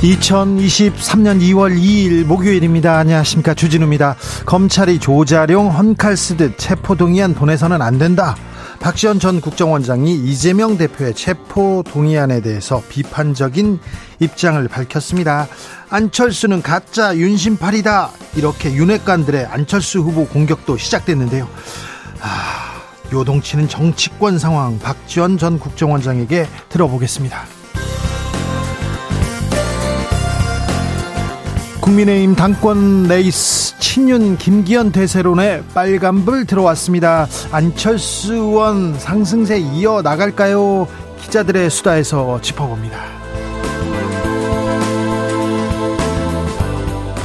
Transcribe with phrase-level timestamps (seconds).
[0.00, 2.96] 2023년 2월 2일 목요일입니다.
[2.96, 3.52] 안녕하십니까.
[3.52, 4.16] 주진우입니다.
[4.46, 8.34] 검찰이 조자룡 헌칼 쓰듯 체포동의안 보내서는 안 된다.
[8.80, 13.78] 박지원 전 국정원장이 이재명 대표의 체포 동의안에 대해서 비판적인
[14.20, 15.48] 입장을 밝혔습니다.
[15.90, 18.10] 안철수는 가짜 윤심팔이다.
[18.36, 21.46] 이렇게 윤핵관들의 안철수 후보 공격도 시작됐는데요.
[22.22, 22.80] 아,
[23.12, 27.59] 요동치는 정치권 상황 박지원 전 국정원장에게 들어보겠습니다.
[31.90, 37.26] 국민의힘 당권 레이스 친윤 김기현 대세론에 빨간불 들어왔습니다.
[37.50, 40.86] 안철수 의원 상승세 이어 나갈까요?
[41.20, 42.96] 기자들의 수다에서 짚어봅니다.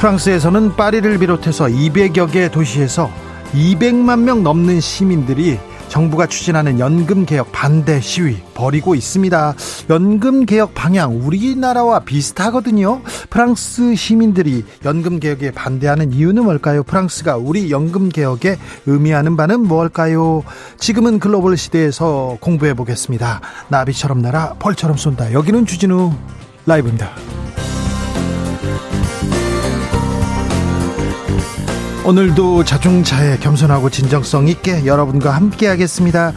[0.00, 3.10] 프랑스에서는 파리를 비롯해서 200여 개 도시에서
[3.52, 5.60] 200만 명 넘는 시민들이
[5.96, 9.54] 정부가 추진하는 연금개혁 반대 시위 벌이고 있습니다.
[9.88, 13.00] 연금개혁 방향 우리나라와 비슷하거든요.
[13.30, 16.82] 프랑스 시민들이 연금개혁에 반대하는 이유는 뭘까요?
[16.82, 20.42] 프랑스가 우리 연금개혁에 의미하는 바는 뭘까요?
[20.78, 23.40] 지금은 글로벌 시대에서 공부해 보겠습니다.
[23.68, 25.32] 나비처럼 날아 벌처럼 쏜다.
[25.32, 26.12] 여기는 주진우
[26.66, 27.08] 라이브입니다.
[32.06, 36.32] 오늘도 자중차에 겸손하고 진정성 있게 여러분과 함께 하겠습니다.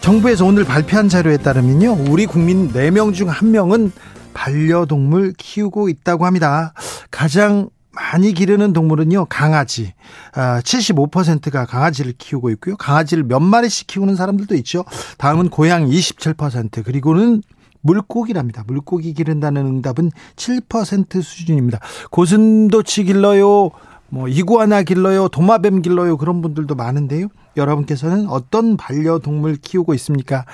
[0.00, 2.06] 정부에서 오늘 발표한 자료에 따르면요.
[2.08, 3.92] 우리 국민 4명 중 1명은
[4.32, 6.72] 반려동물 키우고 있다고 합니다.
[7.10, 9.92] 가장 많이 기르는 동물은요, 강아지.
[10.32, 12.78] 아, 75%가 강아지를 키우고 있고요.
[12.78, 14.86] 강아지를 몇 마리씩 키우는 사람들도 있죠.
[15.18, 17.42] 다음은 고양이 27%, 그리고는
[17.82, 18.64] 물고기랍니다.
[18.66, 21.80] 물고기 기른다는 응답은 7% 수준입니다.
[22.10, 23.72] 고슴도치 길러요,
[24.12, 27.28] 뭐 이구아나 길러요, 도마뱀 길러요 그런 분들도 많은데요.
[27.56, 30.44] 여러분께서는 어떤 반려동물 키우고 있습니까?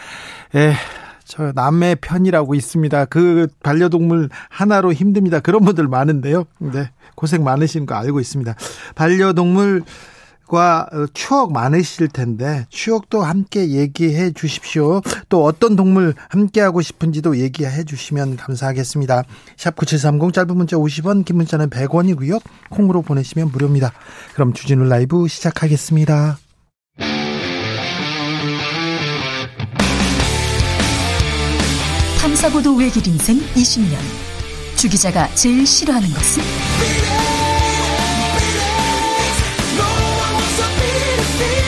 [0.54, 0.74] 에,
[1.24, 3.06] 저 남의 편이라고 있습니다.
[3.06, 5.40] 그 반려동물 하나로 힘듭니다.
[5.40, 6.44] 그런 분들 많은데요.
[6.58, 6.90] 네.
[7.16, 8.54] 고생 많으신 거 알고 있습니다.
[8.94, 9.82] 반려동물
[10.48, 15.02] 과 어, 추억 많으실 텐데 추억도 함께 얘기해 주십시오.
[15.28, 19.24] 또 어떤 동물 함께 하고 싶은지도 얘기해 주시면 감사하겠습니다.
[19.56, 22.40] 샵 9730 짧은 문자 50원 긴 문자는 100원이고요.
[22.70, 23.92] 콩으로 보내시면 무료입니다.
[24.34, 26.38] 그럼 주진우 라이브 시작하겠습니다.
[32.20, 33.96] 탐사보도 외길 인생 20년
[34.76, 37.27] 주 기자가 제일 싫어하는 것은?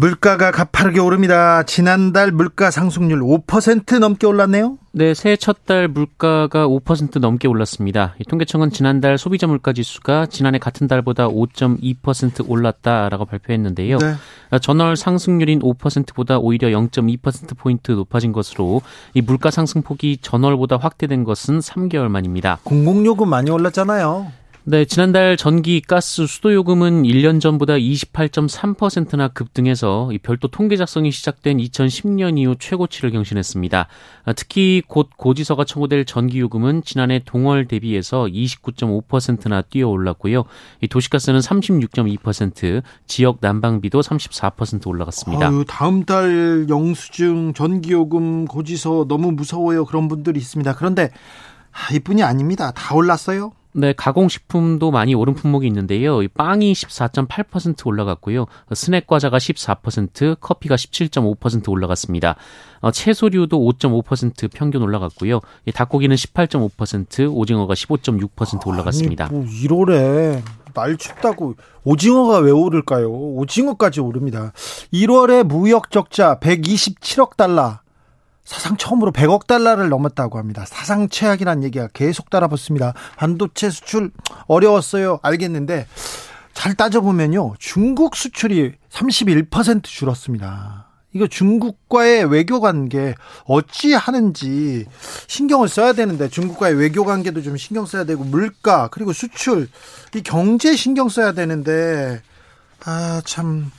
[0.00, 1.62] 물가가 가파르게 오릅니다.
[1.64, 4.78] 지난달 물가 상승률 5% 넘게 올랐네요.
[4.92, 8.14] 네, 새해 첫 달 물가가 5% 넘게 올랐습니다.
[8.26, 13.98] 통계청은 지난달 소비자 물가 지수가 지난해 같은 달보다 5.2% 올랐다라고 발표했는데요.
[13.98, 14.14] 네.
[14.62, 18.80] 전월 상승률인 5%보다 오히려 0.2% 포인트 높아진 것으로
[19.12, 22.58] 이 물가 상승폭이 전월보다 확대된 것은 3개월 만입니다.
[22.64, 24.32] 공공요금 많이 올랐잖아요.
[24.64, 32.38] 네, 지난달 전기, 가스, 수도 요금은 1년 전보다 28.3%나 급등해서 별도 통계 작성이 시작된 2010년
[32.38, 33.86] 이후 최고치를 경신했습니다.
[34.24, 40.44] 아, 특히 곧 고지서가 청구될 전기 요금은 지난해 동월 대비해서 29.5%나 뛰어 올랐고요.
[40.82, 45.48] 이 도시가스는 36.2%, 지역 난방비도 34% 올라갔습니다.
[45.48, 49.86] 아유, 다음 달 영수증, 전기 요금 고지서 너무 무서워요.
[49.86, 50.74] 그런 분들이 있습니다.
[50.74, 51.08] 그런데
[51.72, 52.72] 아, 이뿐이 아닙니다.
[52.72, 53.52] 다 올랐어요.
[53.72, 56.20] 네, 가공식품도 많이 오른 품목이 있는데요.
[56.34, 58.46] 빵이 14.8% 올라갔고요.
[58.74, 62.36] 스낵 과자가 14%, 커피가 17.5% 올라갔습니다.
[62.80, 65.40] 어, 채소류도 5.5% 평균 올라갔고요.
[65.72, 69.26] 닭고기는 18.5%, 오징어가 15.6% 올라갔습니다.
[69.26, 70.42] 아니, 뭐 1월에
[70.74, 73.10] 날 춥다고 오징어가 왜 오를까요?
[73.10, 74.52] 오징어까지 오릅니다.
[74.92, 77.78] 1월에 무역 적자 127억 달러.
[78.50, 80.64] 사상 처음으로 100억 달러를 넘었다고 합니다.
[80.66, 82.94] 사상 최악이라는 얘기가 계속 따라붙습니다.
[83.16, 84.10] 반도체 수출
[84.48, 85.20] 어려웠어요.
[85.22, 85.86] 알겠는데
[86.52, 87.54] 잘 따져보면요.
[87.60, 90.88] 중국 수출이 31% 줄었습니다.
[91.12, 93.14] 이거 중국과의 외교 관계
[93.44, 94.84] 어찌 하는지
[95.28, 99.68] 신경을 써야 되는데 중국과의 외교 관계도 좀 신경 써야 되고 물가 그리고 수출
[100.12, 102.20] 이 경제 신경 써야 되는데
[102.84, 103.70] 아 참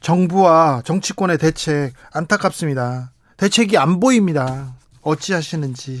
[0.00, 3.10] 정부와 정치권의 대책 안타깝습니다.
[3.40, 4.74] 대책이 안 보입니다.
[5.00, 5.98] 어찌 하시는지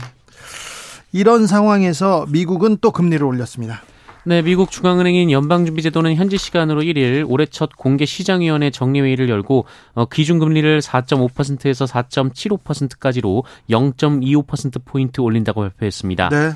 [1.10, 3.80] 이런 상황에서 미국은 또 금리를 올렸습니다.
[4.24, 9.64] 네, 미국 중앙은행인 연방준비제도는 현지 시간으로 1일 올해 첫 공개 시장위원회 정례회의를 열고
[9.94, 16.28] 어, 기준금리를 4.5%에서 4.75%까지로 0.25% 포인트 올린다고 발표했습니다.
[16.28, 16.50] 네.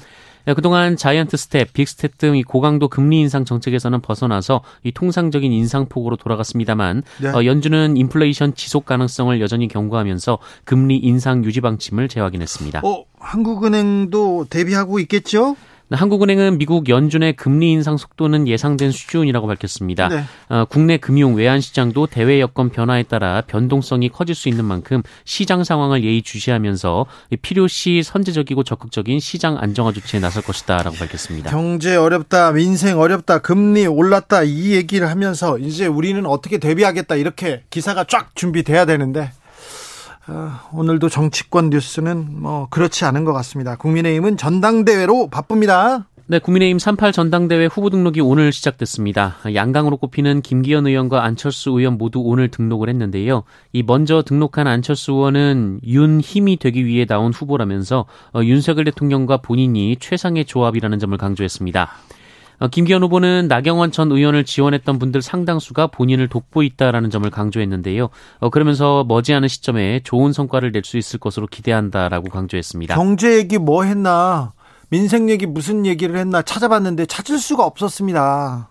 [0.46, 6.16] 네, 그동안 자이언트 스텝, 빅스텝 등 이 고강도 금리 인상 정책에서는 벗어나서 이 통상적인 인상폭으로
[6.16, 7.28] 돌아갔습니다만 네.
[7.28, 12.80] 어, 연준은 인플레이션 지속 가능성을 여전히 경고하면서 금리 인상 유지 방침을 재확인했습니다.
[12.84, 15.56] 어, 한국은행도 대비하고 있겠죠?
[15.90, 20.08] 한국은행은 미국 연준의 금리 인상 속도는 예상된 수준이라고 밝혔습니다.
[20.08, 20.24] 네.
[20.48, 25.62] 어, 국내 금융 외환 시장도 대외 여건 변화에 따라 변동성이 커질 수 있는 만큼 시장
[25.62, 27.06] 상황을 예의주시하면서
[27.42, 31.50] 필요시 선제적이고 적극적인 시장 안정화 조치에 나설 것이다라고 밝혔습니다.
[31.50, 38.04] 경제 어렵다, 민생 어렵다, 금리 올랐다 이 얘기를 하면서 이제 우리는 어떻게 대비하겠다 이렇게 기사가
[38.04, 39.43] 쫙 준비돼야 되는데 어,
[40.72, 43.76] 오늘도 정치권 뉴스는 뭐 그렇지 않은 것 같습니다.
[43.76, 46.06] 국민의힘은 전당대회로 바쁩니다.
[46.26, 49.36] 네, 국민의힘 38 전당대회 후보 등록이 오늘 시작됐습니다.
[49.54, 53.42] 양강으로 꼽히는 김기현 의원과 안철수 의원 모두 오늘 등록을 했는데요.
[53.74, 59.96] 이 먼저 등록한 안철수 의원은 윤 힘이 되기 위해 나온 후보라면서 어, 윤석열 대통령과 본인이
[60.00, 61.90] 최상의 조합이라는 점을 강조했습니다.
[62.60, 68.08] 어, 김기현 후보는 나경원 전 의원을 지원했던 분들 상당수가 본인을 돕고 있다라는 점을 강조했는데요.
[68.38, 72.94] 어, 그러면서 머지않은 시점에 좋은 성과를 낼 수 있을 것으로 기대한다라고 강조했습니다.
[72.94, 74.52] 경제 얘기 뭐 했나?
[74.90, 78.70] 민생 얘기 무슨 얘기를 했나 찾아봤는데 찾을 수가 없었습니다.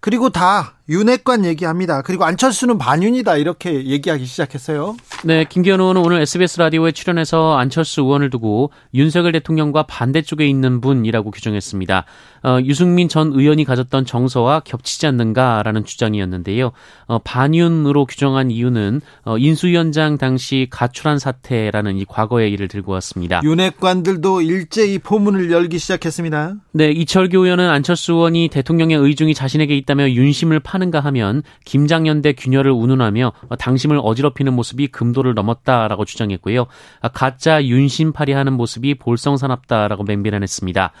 [0.00, 2.00] 그리고 다 윤핵관 얘기합니다.
[2.00, 4.96] 그리고 안철수는 반윤이다 이렇게 얘기하기 시작했어요.
[5.22, 11.30] 네, 김기현 의원은 오늘 SBS 라디오에 출연해서 안철수 의원을 두고 윤석열 대통령과 반대쪽에 있는 분이라고
[11.30, 12.04] 규정했습니다.
[12.44, 16.70] 어, 유승민 전 의원이 가졌던 정서와 겹치지 않는가라는 주장이었는데요.
[17.06, 23.42] 어, 반윤으로 규정한 이유는 어, 인수위원장 당시 가출한 사태라는 이 과거의 일을 들고 왔습니다.
[23.44, 26.54] 윤핵관들도 일제히 포문을 열기 시작했습니다.
[26.72, 32.70] 네, 이철규 의원은 안철수 의원이 대통령의 의중이 자신에게 있다며 윤심을 파 하는가 하면 김장연대 균열을
[32.70, 36.66] 운운하며 당심을 어지럽히는 모습이 금도를 넘었다라고 주장했고요.
[37.12, 40.92] 가짜 윤심팔이 하는 모습이 볼성사납다라고 맹비난했습니다.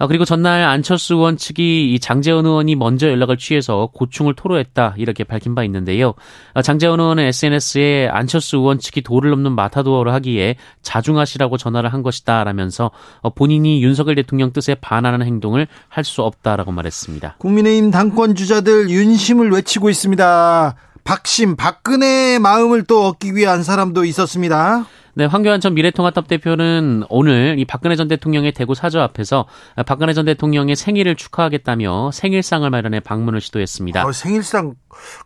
[0.00, 5.24] 아, 그리고 전날 안철수 의원 측이 이 장재원 의원이 먼저 연락을 취해서 고충을 토로했다 이렇게
[5.24, 6.14] 밝힌 바 있는데요.
[6.54, 12.44] 아, 장재원 의원은 SNS에 안철수 의원 측이 도를 넘는 마타도어를 하기에 자중하시라고 전화를 한 것이다
[12.44, 17.36] 라면서 어, 본인이 윤석열 대통령 뜻에 반하는 행동을 할 수 없다라고 말했습니다.
[17.38, 20.74] 국민의힘 당권 주자들 윤심을 외치고 있습니다.
[21.04, 24.86] 박심, 박근혜의 마음을 또 얻기 위한 사람도 있었습니다.
[25.14, 29.46] 네, 황교안 전 미래통합당 대표는 오늘 이 박근혜 전 대통령의 대구 사저 앞에서
[29.86, 34.06] 박근혜 전 대통령의 생일을 축하하겠다며 생일상을 마련해 방문을 시도했습니다.
[34.06, 34.74] 어, 생일상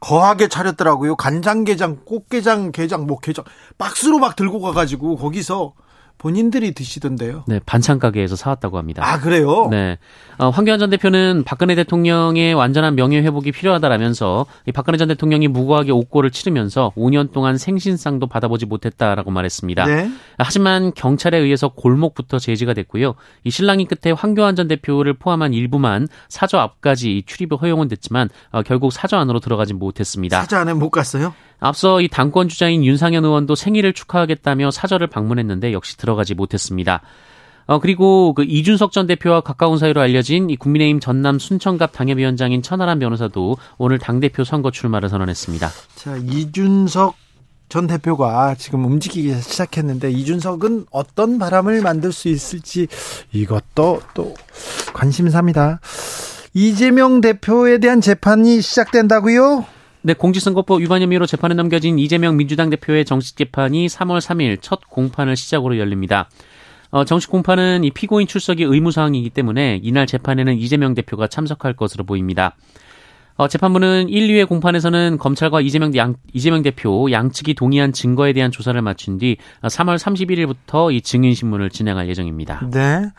[0.00, 1.16] 거하게 차렸더라고요.
[1.16, 3.44] 간장게장, 꽃게장, 게장, 뭐 게장
[3.78, 5.74] 박스로 막 들고 가가지고 거기서
[6.18, 7.44] 본인들이 드시던데요.
[7.46, 9.02] 네, 반찬 가게에서 사왔다고 합니다.
[9.04, 9.68] 아, 그래요?
[9.70, 9.98] 네.
[10.38, 15.92] 어, 황교안 전 대표는 박근혜 대통령의 완전한 명예 회복이 필요하다라면서 이 박근혜 전 대통령이 무고하게
[15.92, 19.84] 옥고를 치르면서 5년 동안 생신상도 받아보지 못했다라고 말했습니다.
[19.84, 20.10] 네.
[20.38, 23.14] 하지만 경찰에 의해서 골목부터 제지가 됐고요.
[23.44, 28.92] 이 신랑이 끝에 황교안 전 대표를 포함한 일부만 사저 앞까지 출입이 허용은 됐지만 어, 결국
[28.92, 30.40] 사저 안으로 들어가지 못했습니다.
[30.40, 31.34] 사저 안에 못 갔어요?
[31.58, 37.00] 앞서 이 당권 주자인 윤상현 의원도 생일을 축하하겠다며 사절을 방문했는데 역시 들어가지 못했습니다.
[37.66, 42.98] 어, 그리고 그 이준석 전 대표와 가까운 사이로 알려진 이 국민의힘 전남 순천갑 당협위원장인 천하람
[42.98, 45.70] 변호사도 오늘 당대표 선거 출마를 선언했습니다.
[45.94, 47.16] 자, 이준석
[47.70, 52.86] 전 대표가 지금 움직이기 시작했는데 이준석은 어떤 바람을 만들 수 있을지
[53.32, 54.34] 이것도 또
[54.92, 55.80] 관심사입니다.
[56.52, 59.64] 이재명 대표에 대한 재판이 시작된다고요?
[60.06, 65.34] 네, 공직선거법 위반 혐의로 재판에 넘겨진 이재명 민주당 대표의 정식 재판이 3월 3일 첫 공판을
[65.34, 66.28] 시작으로 열립니다.
[66.90, 72.54] 어, 정식 공판은 이 피고인 출석이 의무사항이기 때문에 이날 재판에는 이재명 대표가 참석할 것으로 보입니다.
[73.36, 78.80] 어, 재판부는 1, 2회 공판에서는 검찰과 이재명, 양, 이재명 대표 양측이 동의한 증거에 대한 조사를
[78.82, 82.68] 마친 뒤 3월 31일부터 이 증인신문을 진행할 예정입니다.
[82.70, 83.10] 네.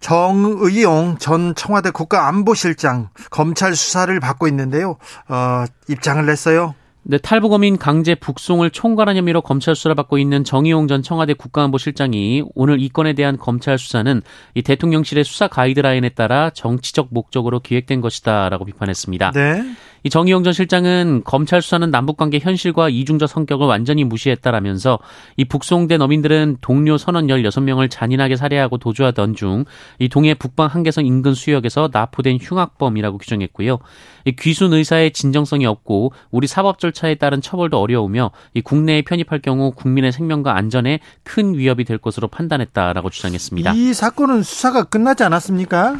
[0.00, 4.96] 정의용 전 청와대 국가안보실장 검찰 수사를 받고 있는데요.
[5.28, 6.74] 어, 입장을 냈어요.
[7.08, 12.80] 네, 탈북어민 강제 북송을 총괄한 혐의로 검찰 수사를 받고 있는 정의용 전 청와대 국가안보실장이 오늘
[12.80, 14.22] 이 건에 대한 검찰 수사는
[14.54, 19.30] 이 대통령실의 수사 가이드라인에 따라 정치적 목적으로 기획된 것이다라고 비판했습니다.
[19.30, 19.62] 네.
[20.06, 25.00] 이 정의용 전 실장은 검찰 수사는 남북관계 현실과 이중적 성격을 완전히 무시했다라면서
[25.36, 29.64] 이 북송된 어민들은 동료 선원 16명을 잔인하게 살해하고 도주하던 중
[29.98, 33.78] 이 동해 북방 한계선 인근 수역에서 납포된 흉악범이라고 규정했고요.
[34.24, 39.72] 이 귀순 의사의 진정성이 없고 우리 사법 절차에 따른 처벌도 어려우며 이 국내에 편입할 경우
[39.72, 43.72] 국민의 생명과 안전에 큰 위협이 될 것으로 판단했다라고 주장했습니다.
[43.74, 45.98] 이 사건은 수사가 끝나지 않았습니까?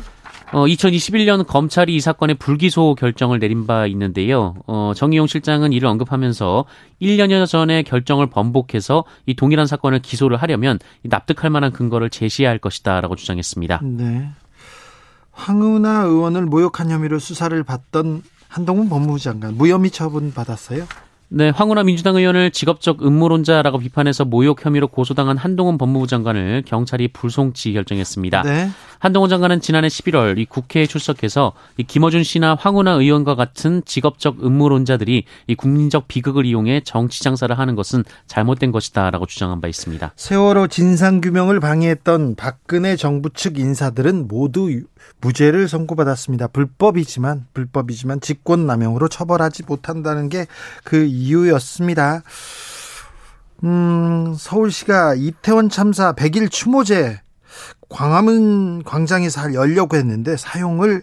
[0.52, 4.54] 어, 2021년 검찰이 이 사건의 불기소 결정을 내린 바 있는데요.
[4.66, 6.64] 어, 정의용 실장은 이를 언급하면서
[7.02, 13.16] 1년여 전에 결정을 번복해서 이 동일한 사건을 기소를 하려면 납득할 만한 근거를 제시해야 할 것이다라고
[13.16, 13.80] 주장했습니다.
[13.82, 14.28] 네.
[15.32, 20.86] 황운하 의원을 모욕한 혐의로 수사를 받던 한동훈 법무부 장관 무혐의 처분 받았어요?
[21.28, 27.72] 네, 황운하 민주당 의원을 직업적 음모론자라고 비판해서 모욕 혐의로 고소당한 한동훈 법무부 장관을 경찰이 불송치
[27.72, 28.42] 결정했습니다.
[28.42, 28.68] 네.
[29.00, 35.24] 한동훈 장관은 지난해 11월 이 국회에 출석해서 이 김어준 씨나 황운하 의원과 같은 직업적 음모론자들이
[35.48, 40.12] 이 국민적 비극을 이용해 정치 장사를 하는 것은 잘못된 것이다라고 주장한 바 있습니다.
[40.14, 44.70] 세월호 진상 규명을 방해했던 박근혜 정부 측 인사들은 모두
[45.20, 46.48] 무죄를 선고받았습니다.
[46.48, 50.46] 불법이지만 불법이지만 직권남용으로 처벌하지 못한다는 게
[50.84, 52.22] 그 이유였습니다.
[53.64, 57.20] 음, 서울시가 이태원 참사 100일 추모제
[57.88, 61.02] 광화문 광장에서 열려고 했는데 사용을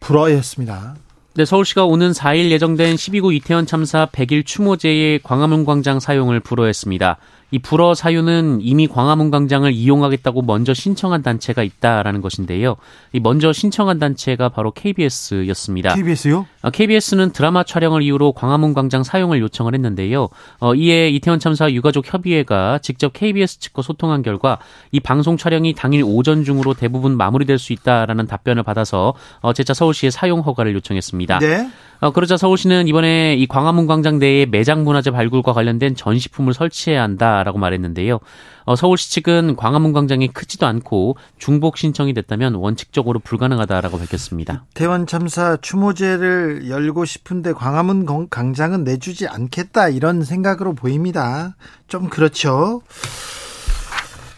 [0.00, 0.96] 불허했습니다.
[1.36, 7.16] 네, 서울시가 오는 4일 예정된 12구 이태원 참사 100일 추모제의 광화문 광장 사용을 불허했습니다.
[7.50, 12.76] 이 불어 사유는 이미 광화문 광장을 이용하겠다고 먼저 신청한 단체가 있다라는 것인데요.
[13.12, 15.94] 이 먼저 신청한 단체가 바로 KBS였습니다.
[15.94, 16.46] KBS요?
[16.72, 20.28] KBS는 어, 드라마 촬영을 이유로 광화문 광장 사용을 요청을 했는데요.
[20.60, 24.58] 어, 이에 이태원 참사 유가족 협의회가 직접 KBS 측과 소통한 결과
[24.90, 30.10] 이 방송 촬영이 당일 오전 중으로 대부분 마무리될 수 있다라는 답변을 받아서 어, 재차 서울시에
[30.10, 31.38] 사용 허가를 요청했습니다.
[31.38, 31.68] 네.
[32.04, 37.56] 어, 그러자 서울시는 이번에 이 광화문 광장 내에 매장 문화재 발굴과 관련된 전시품을 설치해야 한다라고
[37.56, 38.20] 말했는데요.
[38.66, 44.66] 어, 서울시 측은 광화문 광장이 크지도 않고 중복 신청이 됐다면 원칙적으로 불가능하다라고 밝혔습니다.
[44.74, 51.56] 대원 참사 추모제를 열고 싶은데 광화문 광장은 내주지 않겠다 이런 생각으로 보입니다.
[51.88, 52.82] 좀 그렇죠.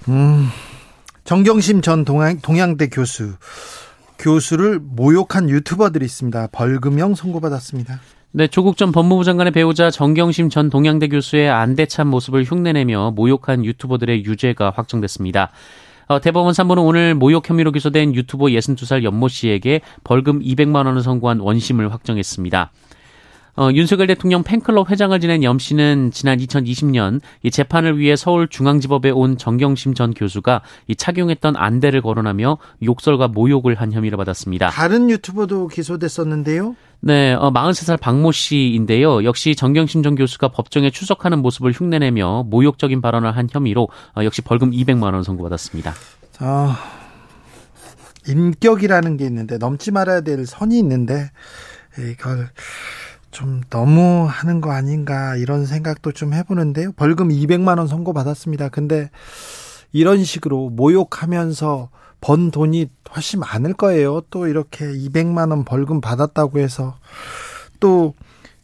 [0.08, 0.49] 음,
[1.25, 3.35] 정경심 전 동양, 동양대 교수
[4.18, 6.49] 교수를 모욕한 유튜버들이 있습니다.
[6.52, 8.00] 벌금형 선고받았습니다.
[8.32, 14.25] 네, 조국 전 법무부 장관의 배우자 정경심 전 동양대 교수의 안대찬 모습을 흉내내며 모욕한 유튜버들의
[14.25, 15.50] 유죄가 확정됐습니다.
[16.08, 21.40] 어, 대법원 3부는 오늘 모욕 혐의로 기소된 유튜버 62살 연모 씨에게 벌금 200만 원을 선고한
[21.40, 22.70] 원심을 확정했습니다.
[23.57, 29.39] 어, 윤석열 대통령 팬클럽 회장을 지낸 염 씨는 지난 2020년 이 재판을 위해 서울중앙지법에 온
[29.39, 34.69] 정경심 전 교수가 이 착용했던 안대를 거론하며 욕설과 모욕을 한 혐의를 받았습니다.
[34.71, 36.77] 다른 유튜버도 기소됐었는데요.
[37.01, 39.25] 네, 어, 43살 박모 씨인데요.
[39.25, 44.71] 역시 정경심 전 교수가 법정에 출석하는 모습을 흉내내며 모욕적인 발언을 한 혐의로 어, 역시 벌금
[44.71, 45.95] 200만 원 선고받았습니다.
[46.41, 46.79] 아,
[48.29, 51.31] 인격이라는 게 있는데 넘지 말아야 될 선이 있는데
[51.99, 52.51] 이걸
[53.37, 56.93] 좀 너무 하는 거 아닌가 이런 생각도 좀 해보는데요.
[56.93, 58.71] 벌금 200만 원 선고 받았습니다.
[58.71, 59.11] 근데
[59.93, 61.90] 이런 식으로 모욕하면서
[62.23, 64.23] 번 돈이 훨씬 많을 거예요.
[64.31, 66.97] 또 이렇게 200만 원 벌금 받았다고 해서
[67.78, 68.14] 또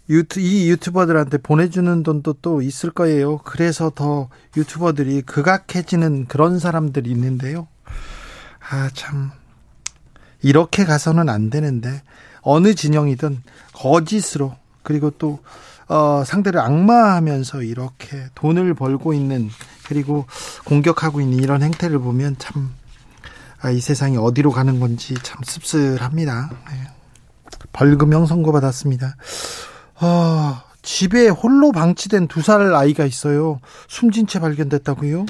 [0.09, 3.37] 유튜, 이 유튜버들한테 보내주는 돈도 또 있을 거예요.
[3.45, 7.69] 그래서 더 유튜버들이 극악해지는 그런 사람들이 있는데요.
[8.71, 9.33] 아, 참.
[10.41, 12.02] 이렇게 가서는 안 되는데,
[12.41, 13.43] 어느 진영이든
[13.75, 15.41] 거짓으로 그리고 또
[15.89, 19.51] 어, 상대를 악마하면서 이렇게 돈을 벌고 있는
[19.85, 20.27] 그리고
[20.65, 22.71] 공격하고 있는 이런 행태를 보면 참,
[23.61, 26.51] 아, 이 세상이 어디로 가는 건지 참 씁쓸합니다.
[26.71, 26.77] 네.
[27.73, 29.17] 벌금형 선고받았습니다.
[30.01, 33.61] 어, 집에 홀로 방치된 두 살 아이가 있어요.
[33.89, 35.27] 숨진 채 발견됐다고요?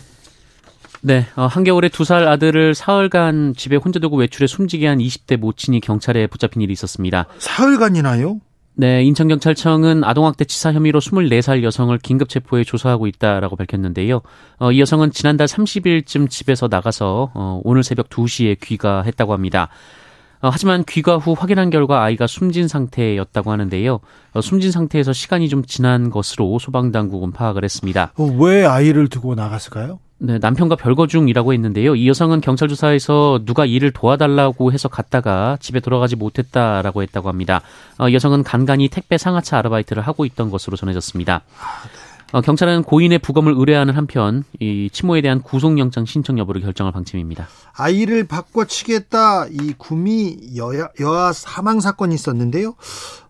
[1.04, 5.80] 네, 어, 한겨울에 두 살 아들을 사흘간 집에 혼자 두고 외출해 숨지게 한 20대 모친이
[5.80, 7.26] 경찰에 붙잡힌 일이 있었습니다.
[7.38, 8.38] 사흘간이나요?
[8.74, 14.22] 네, 인천경찰청은 아동학대 치사 혐의로 24살 여성을 긴급 체포해 조사하고 있다라고 밝혔는데요.
[14.58, 19.68] 어, 이 여성은 지난달 30일쯤 집에서 나가서 어, 오늘 새벽 2시에 귀가했다고 합니다.
[20.40, 24.00] 어, 하지만 귀가 후 확인한 결과 아이가 숨진 상태였다고 하는데요.
[24.32, 28.12] 어, 숨진 상태에서 시간이 좀 지난 것으로 소방당국은 파악을 했습니다.
[28.16, 30.00] 어, 왜 아이를 두고 나갔을까요?
[30.24, 31.96] 네, 남편과 별거 중이라고 했는데요.
[31.96, 37.60] 이 여성은 경찰 조사에서 누가 일을 도와달라고 해서 갔다가 집에 돌아가지 못했다라고 했다고 합니다.
[37.98, 41.42] 어, 여성은 간간히 택배 상하차 아르바이트를 하고 있던 것으로 전해졌습니다.
[42.30, 47.48] 어, 경찰은 고인의 부검을 의뢰하는 한편 이 치모에 대한 구속영장 신청 여부를 결정할 방침입니다.
[47.76, 52.76] 아이를 바꿔치겠다 이 구미 여야, 여아 사망 사건이 있었는데요.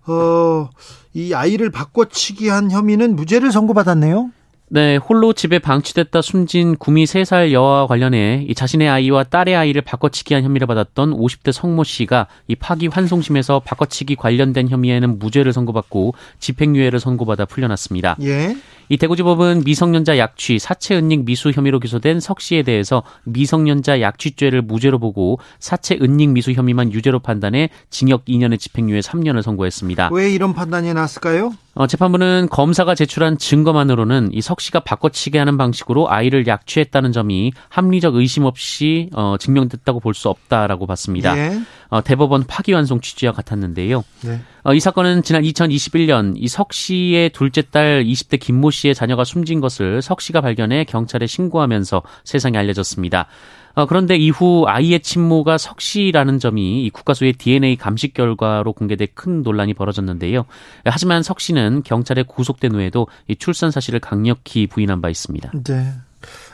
[0.09, 0.69] 어,
[1.15, 4.31] 이 아이를 바꿔치기 한 혐의는 무죄를 선고받았네요.
[4.75, 10.45] 네, 홀로 집에 방치됐다 숨진 구미 3살 여아와 관련해 이 자신의 아이와 딸의 아이를 바꿔치기한
[10.45, 17.45] 혐의를 받았던 50대 성모 씨가 이 파기 환송심에서 바꿔치기 관련된 혐의에는 무죄를 선고받고 집행유예를 선고받아
[17.45, 18.17] 풀려났습니다.
[18.23, 18.57] 예.
[18.93, 24.99] 이 대구지법은 미성년자 약취, 사체 은닉 미수 혐의로 기소된 석 씨에 대해서 미성년자 약취죄를 무죄로
[24.99, 30.11] 보고 사체 은닉 미수 혐의만 유죄로 판단해 징역 2년의 집행유예 3년을 선고했습니다.
[30.13, 31.55] 왜 이런 판단이 났을까요?
[31.75, 38.15] 어, 재판부는 검사가 제출한 증거만으로는 이 석 씨가 바꿔치기 하는 방식으로 아이를 약취했다는 점이 합리적
[38.17, 41.35] 의심 없이 어, 증명됐다고 볼 수 없다라고 봤습니다.
[41.39, 41.59] 예.
[41.93, 44.03] 어, 대법원 파기환송 취지와 같았는데요.
[44.23, 44.41] 네.
[44.65, 49.61] 어, 이 사건은 지난 2021년 이 석 씨의 둘째 딸 20대 김모 씨의 자녀가 숨진
[49.61, 53.27] 것을 석 씨가 발견해 경찰에 신고하면서 세상에 알려졌습니다.
[53.75, 59.43] 어, 그런데 이후 아이의 친모가 석 씨라는 점이 이 국가수의 DNA 감식 결과로 공개돼 큰
[59.43, 60.47] 논란이 벌어졌는데요.
[60.87, 65.53] 하지만 석 씨는 경찰에 구속된 후에도 이 출산 사실을 강력히 부인한 바 있습니다.
[65.65, 65.93] 네.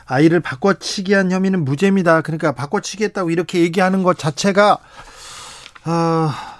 [0.05, 2.21] 아이를 바꿔치기 한 혐의는 무죄입니다.
[2.23, 4.79] 그러니까 바꿔치기 했다고 이렇게 얘기하는 것 자체가
[5.91, 6.59] 아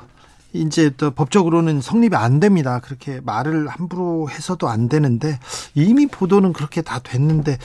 [0.54, 2.80] 이제 또 법적으로는 성립이 안 됩니다.
[2.80, 5.40] 그렇게 말을 함부로 해서도 안 되는데
[5.76, 7.60] 이미 보도는 그렇게 다 됐는데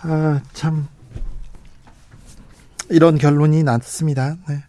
[0.00, 0.88] 아, 참
[2.88, 4.36] 이런 결론이 났습니다.
[4.48, 4.64] 네.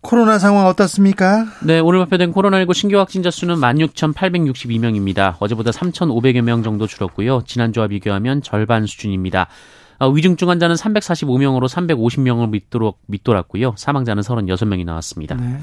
[0.00, 1.46] 코로나 상황 어떻습니까?
[1.62, 5.36] 네, 오늘 발표된 코로나19 신규 확진자 수는 16,862명입니다.
[5.38, 7.42] 어제보다 3,500여 명 정도 줄었고요.
[7.46, 9.46] 지난주와 비교하면 절반 수준입니다.
[10.00, 13.74] 어, 위중증 환자는 345명으로 350명을 밑도록 밑돌았고요.
[13.76, 15.36] 사망자는 36명이 나왔습니다.
[15.36, 15.60] 네.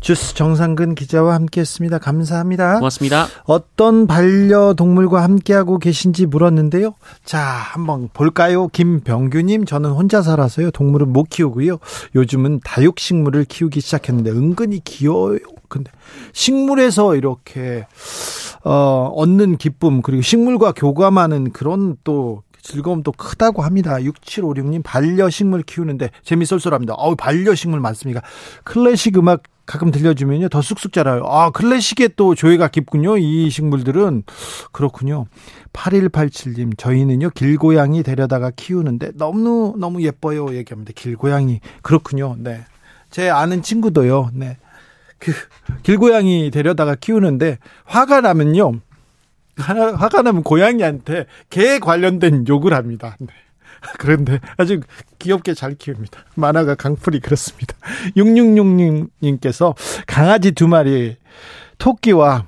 [0.00, 1.98] 주스 정상근 기자와 함께했습니다.
[1.98, 2.74] 감사합니다.
[2.78, 3.26] 고맙습니다.
[3.44, 6.94] 어떤 반려동물과 함께하고 계신지 물었는데요.
[7.24, 8.66] 자, 한번 볼까요?
[8.68, 10.72] 김병규님, 저는 혼자 살아서요.
[10.72, 11.78] 동물은 못 키우고요.
[12.16, 15.38] 요즘은 다육식물을 키우기 시작했는데 은근히 귀여워요.
[15.68, 15.90] 근데
[16.32, 17.86] 식물에서 이렇게
[18.64, 23.96] 어, 얻는 기쁨 그리고 식물과 교감하는 그런 또 즐거움도 크다고 합니다.
[23.96, 26.94] 6756님 반려식물 키우는데 재미 쏠쏠합니다.
[26.94, 28.22] 어우 반려식물 많습니까?
[28.64, 31.24] 클래식 음악 가끔 들려주면요 더 쑥쑥 자라요.
[31.26, 33.18] 아 클래식에 또 조예가 깊군요.
[33.18, 34.24] 이 식물들은
[34.72, 35.26] 그렇군요.
[35.72, 40.92] 8187님 저희는요 길고양이 데려다가 키우는데 너무 너무 예뻐요 얘기합니다.
[40.94, 42.36] 길고양이 그렇군요.
[42.38, 42.64] 네.
[43.10, 44.30] 제 아는 친구도요.
[44.32, 44.56] 네.
[45.18, 45.32] 그
[45.82, 48.80] 길고양이 데려다가 키우는데 화가 나면요.
[49.56, 53.16] 화가 나면 고양이한테 개 관련된 욕을 합니다.
[53.20, 53.28] 네.
[53.98, 54.80] 그런데 아주
[55.18, 56.20] 귀엽게 잘 키웁니다.
[56.34, 57.74] 만화가 강풀이 그렇습니다.
[58.16, 59.74] 6666님께서
[60.06, 61.16] 강아지 두 마리
[61.78, 62.46] 토끼와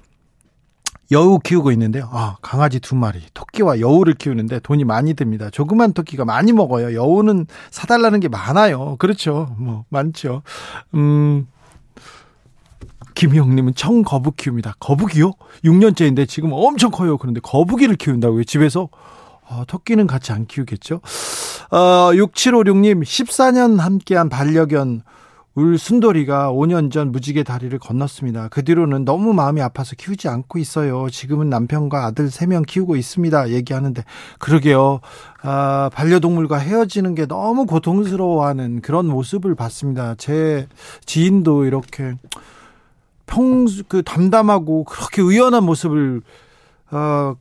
[1.12, 2.08] 여우 키우고 있는데요.
[2.12, 5.50] 아, 강아지 두 마리, 토끼와 여우를 키우는데 돈이 많이 듭니다.
[5.50, 6.94] 조그만 토끼가 많이 먹어요.
[6.94, 8.96] 여우는 사달라는 게 많아요.
[8.96, 9.54] 그렇죠.
[9.58, 10.42] 뭐, 많죠.
[10.94, 11.46] 음,
[13.14, 14.74] 김희영님은 청거북 키웁니다.
[14.80, 15.32] 거북이요?
[15.64, 17.16] 6년째인데 지금 엄청 커요.
[17.18, 18.44] 그런데 거북이를 키운다고요?
[18.44, 18.88] 집에서?
[19.46, 21.00] 어, 토끼는 같이 안 키우겠죠?
[21.70, 21.76] 어,
[22.12, 25.02] 6756님, 14년 함께한 반려견,
[25.56, 28.48] 울 순돌이가 5년 전 무지개 다리를 건넜습니다.
[28.48, 31.08] 그 뒤로는 너무 마음이 아파서 키우지 않고 있어요.
[31.10, 33.50] 지금은 남편과 아들 3명 키우고 있습니다.
[33.50, 34.02] 얘기하는데,
[34.40, 35.00] 그러게요.
[35.42, 40.16] 아, 반려동물과 헤어지는 게 너무 고통스러워하는 그런 모습을 봤습니다.
[40.16, 40.66] 제
[41.06, 42.14] 지인도 이렇게
[43.26, 46.22] 평, 그 담담하고 그렇게 의연한 모습을,
[46.90, 47.36] 어,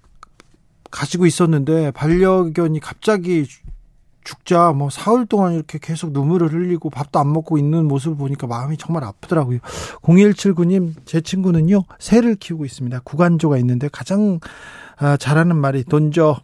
[0.91, 3.47] 가지고 있었는데 반려견이 갑자기
[4.23, 8.77] 죽자 뭐 사흘 동안 이렇게 계속 눈물을 흘리고 밥도 안 먹고 있는 모습을 보니까 마음이
[8.77, 9.59] 정말 아프더라고요.
[10.01, 12.99] 0179님 제 친구는요 새를 키우고 있습니다.
[13.03, 14.39] 구간조가 있는데 가장
[14.97, 16.39] 아, 잘하는 말이 던져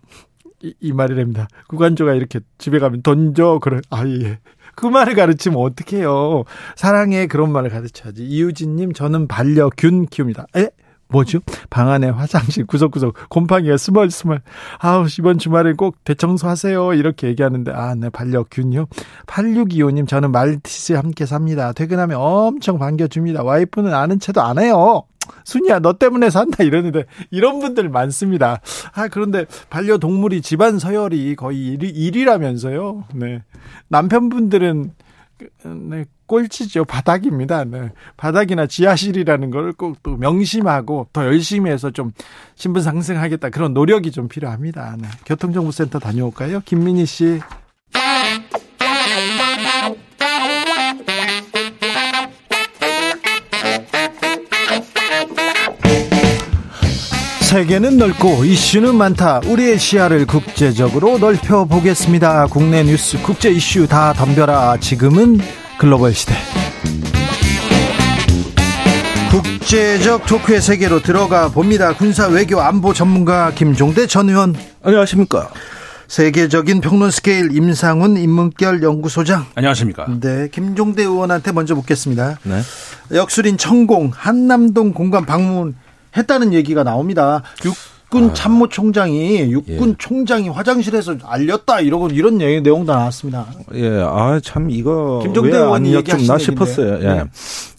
[0.61, 1.47] 이, 이 말이랍니다.
[1.67, 4.39] 구간조가 이렇게 집에 가면 던져 그래 아 예.
[4.79, 6.45] 그 말을 가르치면 어떡해요.
[6.77, 8.23] 사랑해 그런 말을 가르쳐야지.
[8.23, 10.47] 이유진님 저는 반려균 키웁니다.
[10.55, 10.69] 에?
[11.09, 11.39] 뭐죠?
[11.69, 14.41] 방 안에 화장실 구석구석 곰팡이가 스멀스멀.
[14.77, 16.93] 아우, 이번 주말에 꼭 대청소하세요.
[16.93, 18.85] 이렇게 얘기하는데, 아, 네, 반려균요.
[19.25, 21.73] 8625님, 저는 말티즈 함께 삽니다.
[21.73, 23.43] 퇴근하면 엄청 반겨줍니다.
[23.43, 25.03] 와이프는 아는 채도 안 해요.
[25.43, 26.63] 순이야, 너 때문에 산다.
[26.63, 28.61] 이러는데, 이런 분들 많습니다.
[28.93, 33.03] 아, 그런데 반려동물이 집안 서열이 거의 1위, 1위라면서요.
[33.15, 33.43] 네.
[33.87, 34.91] 남편분들은
[35.89, 36.83] 네, 꼴찌죠.
[36.83, 37.63] 바닥입니다.
[37.63, 37.91] 네.
[38.17, 42.11] 바닥이나 지하실이라는 걸 꼭 또 명심하고 더 열심히 해서 좀
[42.55, 43.49] 신분 상승하겠다.
[43.49, 44.97] 그런 노력이 좀 필요합니다.
[44.99, 45.07] 네.
[45.25, 46.61] 교통정보센터 다녀올까요?
[46.65, 47.39] 김민희 씨.
[57.49, 59.41] 세계는 넓고 이슈는 많다.
[59.47, 62.45] 우리의 시야를 국제적으로 넓혀 보겠습니다.
[62.45, 64.77] 국내 뉴스, 국제 이슈 다 덤벼라.
[64.79, 65.39] 지금은
[65.79, 66.35] 글로벌 시대.
[69.31, 71.95] 국제적 토크의 세계로 들어가 봅니다.
[71.95, 74.55] 군사 외교 안보 전문가 김종대 전 의원.
[74.83, 75.49] 안녕하십니까.
[76.07, 79.47] 세계적인 평론 스케일 임상훈 인문결 연구소장.
[79.55, 80.05] 안녕하십니까.
[80.21, 82.37] 네, 김종대 의원한테 먼저 묻겠습니다.
[82.43, 82.61] 네.
[83.11, 85.73] 역술인 천공 한남동 공관 방문
[86.15, 87.43] 했다는 얘기가 나옵니다.
[87.63, 89.95] 육군 참모총장이 육군 예.
[89.99, 93.45] 총장이 화장실에서 알렸다 이러고 이런 얘기 내용도 나왔습니다.
[93.75, 95.19] 예, 아, 참, 이거.
[95.21, 96.39] 김종대 의원이 여쭙나.
[96.39, 96.95] 싶었어요.
[97.01, 97.13] 예.
[97.13, 97.23] 네.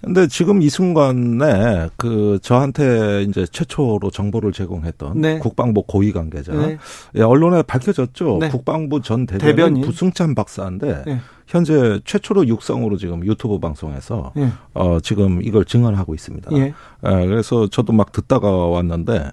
[0.05, 5.39] 근데 지금 이 순간에 그 저한테 이제 최초로 정보를 제공했던 네.
[5.41, 6.53] 국방부 고위 관계자.
[6.53, 6.79] 네.
[7.17, 8.39] 예, 언론에 밝혀졌죠.
[8.41, 8.49] 네.
[8.51, 9.83] 국방부 전 대변인, 대변인.
[9.83, 11.21] 부승찬 박사인데 네.
[11.51, 14.51] 현재 최초로 육성으로 지금 유튜브 방송에서 예.
[14.73, 16.49] 어, 지금 이걸 증언하고 있습니다.
[16.53, 16.61] 예.
[16.61, 16.73] 예,
[17.27, 19.33] 그래서 저도 막 듣다가 왔는데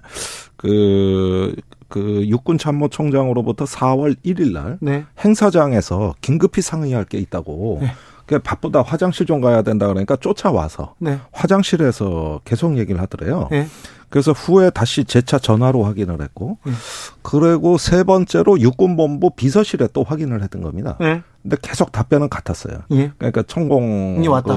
[0.56, 1.54] 그,
[1.86, 5.04] 그 육군 참모총장으로부터 4월 1일 날 네.
[5.24, 7.78] 행사장에서 긴급히 상의할 게 있다고.
[7.82, 7.92] 네.
[8.26, 11.18] 그 바쁘다 화장실 좀 가야 된다 그러니까 쫓아와서 네.
[11.32, 13.48] 화장실에서 계속 얘기를 하더래요.
[13.52, 13.66] 예.
[14.10, 16.72] 그래서 후에 다시 재차 전화로 확인을 했고, 예.
[17.22, 20.96] 그리고 세 번째로 육군본부 비서실에 또 확인을 했던 겁니다.
[21.48, 21.50] 예.
[21.50, 22.78] 근데 계속 답변은 같았어요.
[22.92, 23.10] 예.
[23.16, 24.54] 그러니까 천공이 왔다.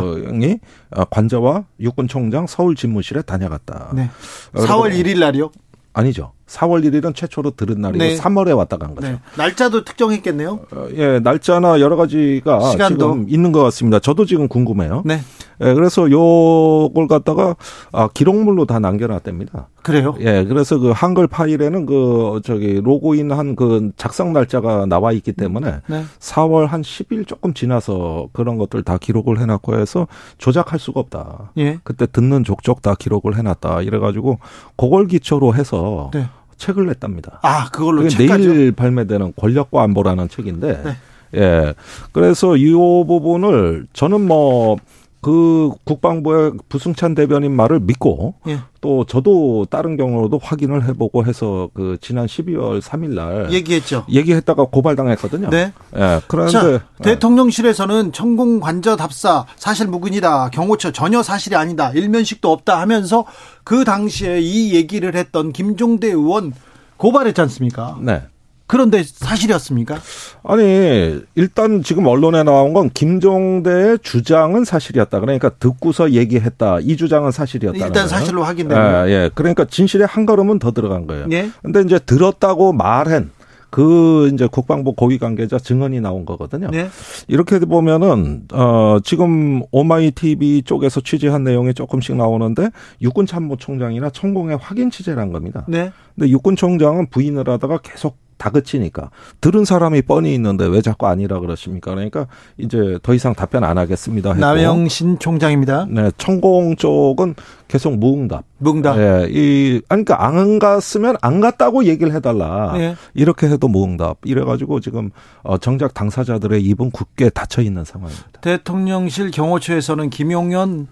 [1.09, 3.91] 관저와 육군총장 서울 집무실에 다녀갔다.
[3.95, 4.09] 네.
[4.51, 5.51] 그리고- 4월 1일 날이요?
[5.93, 6.33] 아니죠.
[6.51, 8.15] 4월 1일은 최초로 들은 날이고 네.
[8.17, 9.07] 3월에 왔다 간 거죠.
[9.07, 9.19] 네.
[9.37, 10.59] 날짜도 특정했겠네요.
[10.71, 12.97] 어, 예, 날짜나 여러 가지가 시간도.
[12.97, 13.99] 지금 있는 것 같습니다.
[13.99, 15.03] 저도 지금 궁금해요.
[15.05, 15.19] 네.
[15.63, 17.55] 예, 그래서 요걸 갖다가
[17.91, 19.69] 아, 기록물로 다 남겨놨답니다.
[19.83, 20.15] 그래요.
[20.19, 25.81] 예, 그래서 그 한글 파일에는 그 저기 로그인 한 그 작성 날짜가 나와 있기 때문에
[25.87, 26.03] 네.
[26.19, 31.51] 4월 한 10일 조금 지나서 그런 것들 다 기록을 해놨고 해서 조작할 수가 없다.
[31.57, 31.79] 예.
[31.83, 33.81] 그때 듣는 족족 다 기록을 해놨다.
[33.81, 34.39] 이래가지고
[34.77, 36.27] 그걸 기초로 해서 네.
[36.61, 37.39] 책을 냈답니다.
[37.41, 40.95] 아, 그걸로 내일 발매되는 권력과 안보라는 책인데, 네.
[41.35, 41.73] 예.
[42.11, 44.77] 그래서 이 부분을 저는 뭐,
[45.21, 48.59] 그 국방부의 부승찬 대변인 말을 믿고 예.
[48.81, 54.05] 또 저도 다른 경우로도 확인을 해보고 해서 그 지난 12월 3일 날 얘기했죠.
[54.09, 55.51] 얘기했다가 고발당했거든요.
[55.51, 55.71] 네.
[55.95, 56.21] 예.
[56.27, 56.79] 그런데 자, 예.
[57.03, 60.49] 대통령실에서는 천공 관저 답사 사실 무근이다.
[60.49, 61.91] 경호처 전혀 사실이 아니다.
[61.91, 63.25] 일면식도 없다 하면서
[63.63, 66.53] 그 당시에 이 얘기를 했던 김종대 의원
[66.97, 67.97] 고발했지 않습니까?
[68.01, 68.23] 네.
[68.71, 69.99] 그런데 사실이었습니까?
[70.45, 75.19] 아니 일단 지금 언론에 나온 건 김종대의 주장은 사실이었다.
[75.19, 76.79] 그러니까 듣고서 얘기했다.
[76.79, 77.85] 이 주장은 사실이었다.
[77.85, 79.09] 일단 사실로 확인됩니다.
[79.09, 79.29] 예, 예.
[79.35, 81.27] 그러니까 진실에 한 걸음은 더 들어간 거예요.
[81.33, 81.49] 예.
[81.61, 83.31] 근데 이제 들었다고 말한
[83.71, 86.69] 그 이제 국방부 고위 관계자 증언이 나온 거거든요.
[86.71, 86.87] 네.
[87.27, 92.69] 이렇게 보면은 어 지금 오마이 TV 쪽에서 취재한 내용이 조금씩 나오는데
[93.01, 95.65] 육군 참모총장이나 천공의 확인 취재란 겁니다.
[95.67, 95.91] 네.
[96.15, 101.91] 근데 육군 총장은 부인을 하다가 계속 다그치니까 들은 사람이 뻔히 있는데 왜 자꾸 아니라 그러십니까?
[101.91, 102.25] 그러니까
[102.57, 104.29] 이제 더 이상 답변 안 하겠습니다.
[104.29, 104.41] 했고.
[104.41, 105.85] 남영신 총장입니다.
[105.89, 107.35] 네, 천공 쪽은
[107.67, 108.43] 계속 무응답.
[108.57, 108.97] 무응답.
[108.97, 112.73] 예, 이, 아니, 그러니까 안 갔으면 안 갔다고 얘기를 해달라.
[112.75, 112.95] 예.
[113.13, 114.17] 이렇게 해도 무응답.
[114.25, 115.11] 이래가지고 지금,
[115.43, 118.41] 어, 정작 당사자들의 입은 굳게 닫혀 있는 상황입니다.
[118.41, 120.87] 대통령실 경호처에서는 김용현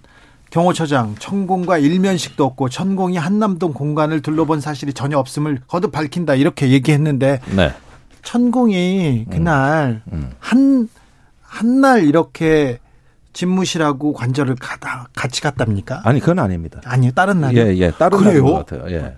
[0.49, 7.39] 경호처장 천공과 일면식도 없고 천공이 한남동 공간을 둘러본 사실이 전혀 없음을 거듭 밝힌다 이렇게 얘기했는데
[7.55, 7.73] 네.
[8.23, 10.31] 천공이 그날 음.
[10.39, 12.79] 한한날 이렇게
[13.33, 16.01] 집무실하고 관절을 가다 같이 갔답니까?
[16.03, 16.81] 아니, 그건 아닙니다.
[16.83, 17.62] 아니요 다른 날이요.
[17.62, 17.91] 예, 예.
[17.91, 18.41] 다른 그래요?
[18.41, 18.91] 날인 것 같아요.
[18.91, 19.15] 예.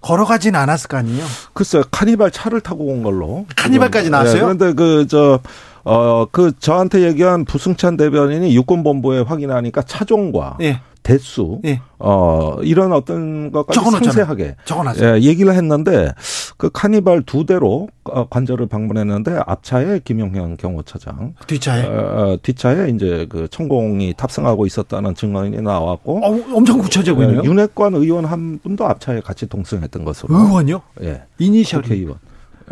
[0.00, 1.24] 걸어가진 않았을 거 아니에요.
[1.52, 3.46] 글쎄요, 카니발 차를 타고 온 걸로.
[3.56, 4.36] 카니발까지 지금, 나왔어요?
[4.36, 5.40] 예, 그런데 그, 저,
[5.84, 11.80] 어, 그, 저한테 얘기한 부승찬 대변인이 육군본부에 확인하니까 차종과 예, 대수, 예.
[11.98, 14.12] 어, 이런 어떤 것까지 적어놓잖아요.
[14.12, 15.16] 상세하게 적어놨어요.
[15.16, 16.12] 예, 얘기를 했는데
[16.56, 21.86] 그 카니발 두 대로 어, 관절을 방문했는데 앞차에 김용현 경호처장, 뒷차에.
[21.86, 27.40] 어, 어, 뒷차에 이제 그 천공이 탑승하고 있었다는 증언이 나왔고 어, 엄청 구체적이네요.
[27.42, 30.32] 예, 윤핵관 의원 한 분도 앞차에 같이 동승했던 것으로.
[30.32, 30.82] 의원요?
[31.02, 31.22] 예.
[31.38, 32.18] 이니셜이 국회의원.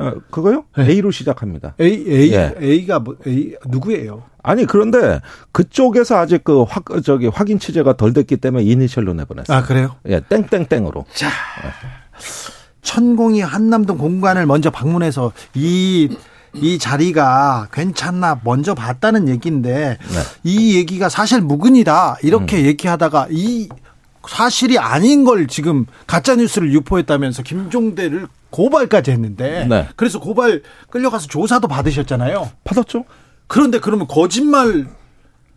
[0.00, 0.64] 어, 그거요?
[0.76, 0.88] 네.
[0.88, 1.74] A로 시작합니다.
[1.80, 2.54] A A 예.
[2.60, 4.22] A가 뭐 A 누구예요?
[4.42, 5.20] 아니 그런데
[5.52, 9.58] 그쪽에서 아직 그 확, 저기 확인 취재가 덜 됐기 때문에 이니셜로 내보냈어요.
[9.58, 9.96] 아 그래요?
[10.08, 11.04] 예, 땡땡땡으로.
[12.82, 20.18] 천공이 한남동 공간을 먼저 방문해서 이이 자리가 괜찮나 먼저 봤다는 얘기인데 네.
[20.42, 22.64] 이 얘기가 사실 무근이다 이렇게 음.
[22.66, 23.68] 얘기하다가 이
[24.26, 29.88] 사실이 아닌 걸 지금 가짜 뉴스를 유포했다면서 김종대를 고발까지 했는데 네.
[29.96, 32.48] 그래서 고발 끌려가서 조사도 받으셨잖아요.
[32.64, 33.04] 받았죠?
[33.46, 34.86] 그런데 그러면 거짓말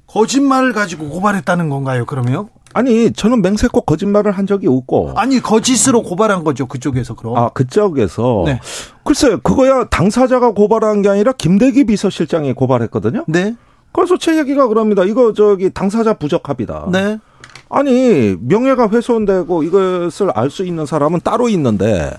[0.08, 2.06] 거짓말을 가지고 고발했다는 건가요?
[2.06, 7.38] 그러면 아니 저는 맹세코 거짓말을 한 적이 없고 아니 거짓으로 고발한 거죠 그쪽에서 그럼.
[7.38, 8.60] 아 그쪽에서 네.
[9.03, 13.25] 글쎄 그거야 당사자가 고발한 게 아니라 김대기 비서실장이 고발했거든요.
[13.27, 13.56] 네,
[13.91, 15.03] 그래서 제 얘기가 그럽니다.
[15.03, 16.88] 이거 저기 당사자 부적합이다.
[16.91, 17.19] 네,
[17.69, 22.12] 아니 명예가 훼손되고 이것을 알 수 있는 사람은 따로 있는데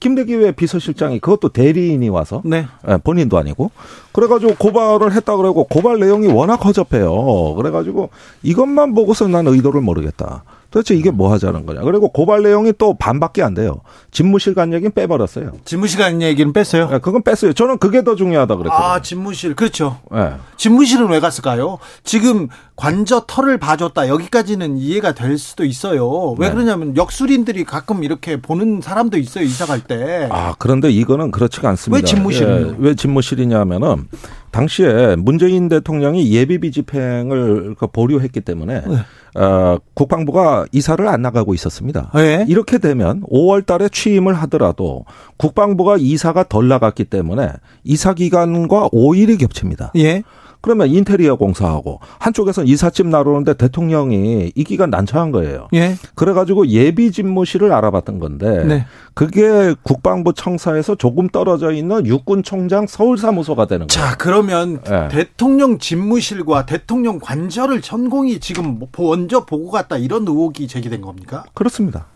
[0.00, 2.66] 김대기 외 비서실장이 그것도 대리인이 와서 네.
[2.88, 3.70] 예, 본인도 아니고
[4.12, 7.54] 그래가지고 고발을 했다 그러고 고발 내용이 워낙 허접해요.
[7.54, 8.10] 그래가지고
[8.42, 10.42] 이것만 보고서 난 의도를 모르겠다.
[10.70, 11.80] 도대체 이게 뭐 하자는 거냐.
[11.82, 13.80] 그리고 고발 내용이 또 반밖에 안 돼요.
[14.12, 15.52] 집무실 간 얘기는 빼버렸어요.
[15.64, 16.88] 집무실 얘기는 뺐어요.
[16.92, 17.52] 예, 그건 뺐어요.
[17.52, 18.88] 저는 그게 더 중요하다 그랬거든요.
[18.88, 19.98] 아 집무실 그렇죠.
[20.14, 20.34] 예.
[20.56, 21.78] 집무실은 왜 갔을까요?
[22.04, 26.34] 지금 관저 털을 봐줬다 여기까지는 이해가 될 수도 있어요.
[26.38, 26.54] 왜 네.
[26.54, 30.28] 그러냐면 역술인들이 가끔 이렇게 보는 사람도 있어요 이사 갈 때.
[30.30, 31.96] 아, 그런데 이거는 그렇지가 않습니다.
[31.96, 32.68] 왜 집무실은요?
[32.68, 34.08] 예, 왜 집무실이냐면은
[34.50, 39.40] 당시에 문재인 대통령이 예비비 집행을 그 보류했기 때문에 네.
[39.40, 42.10] 어, 국방부가 이사를 안 나가고 있었습니다.
[42.14, 42.44] 네.
[42.48, 45.04] 이렇게 되면 5월 달에 취임을 하더라도
[45.36, 47.48] 국방부가 이사가 덜 나갔기 때문에
[47.84, 49.92] 이사 기간과 5일이 겹칩니다.
[49.96, 50.22] 예.
[50.60, 55.68] 그러면 인테리어 공사하고 한쪽에서 이삿짐 나르는데 대통령이 이 기간 난처한 거예요.
[55.74, 55.96] 예.
[56.14, 58.86] 그래가지고 예비 집무실을 알아봤던 건데 네.
[59.14, 64.08] 그게 국방부 청사에서 조금 떨어져 있는 육군총장 서울사무소가 되는 거예요.
[64.08, 65.08] 자 그러면 예.
[65.10, 71.44] 대통령 집무실과 대통령 관저를 천공이 지금 뭐 먼저 보고 갔다 이런 의혹이 제기된 겁니까?
[71.54, 72.06] 그렇습니다.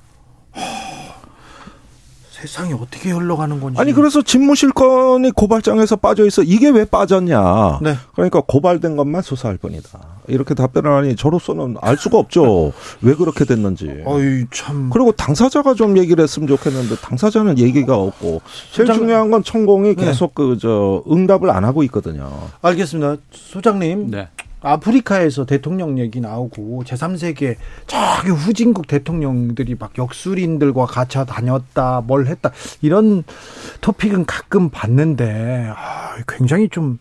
[2.46, 3.80] 세상이 어떻게 흘러가는 건지.
[3.80, 7.78] 아니 그래서 집무실 건이 고발장에서 빠져 있어 이게 왜 빠졌냐?
[7.80, 7.94] 네.
[8.14, 9.98] 그러니까 고발된 것만 수사할 뿐이다.
[10.28, 12.72] 이렇게 답변을 하니 저로서는 알 수가 없죠.
[13.00, 14.02] 왜 그렇게 됐는지.
[14.04, 14.90] 어이 참.
[14.92, 20.04] 그리고 당사자가 좀 얘기를 했으면 좋겠는데 당사자는 얘기가 없고 제일 소장- 중요한 건 천공이 네.
[20.04, 22.30] 계속 그저 응답을 안 하고 있거든요.
[22.60, 23.16] 알겠습니다.
[23.32, 24.10] 소장님.
[24.10, 24.28] 네.
[24.64, 32.50] 아프리카에서 대통령 얘기 나오고 제3세계 저기 후진국 대통령들이 막 역술인들과 같이 다녔다 뭘 했다
[32.80, 33.22] 이런
[33.80, 36.98] 토픽은 가끔 봤는데 아, 굉장히 좀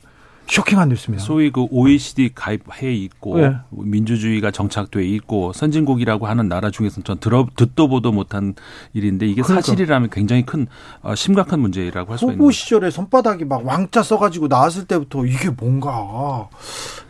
[0.48, 1.24] 쇼킹한 뉴스입니다.
[1.24, 3.56] 소위 그 OECD 가입해 있고 네.
[3.70, 8.54] 민주주의가 정착돼 있고 선진국이라고 하는 나라 중에서는 전 들어 듣도 보도 못한
[8.94, 9.62] 일인데 이게 그러니까.
[9.62, 10.68] 사실이라면 굉장히 큰
[11.02, 12.52] 어, 심각한 문제라고 할 수가 있는 후보.
[12.52, 16.50] 시절에 손바닥이 막 왕자 써가지고 나왔을 때부터 이게 뭔가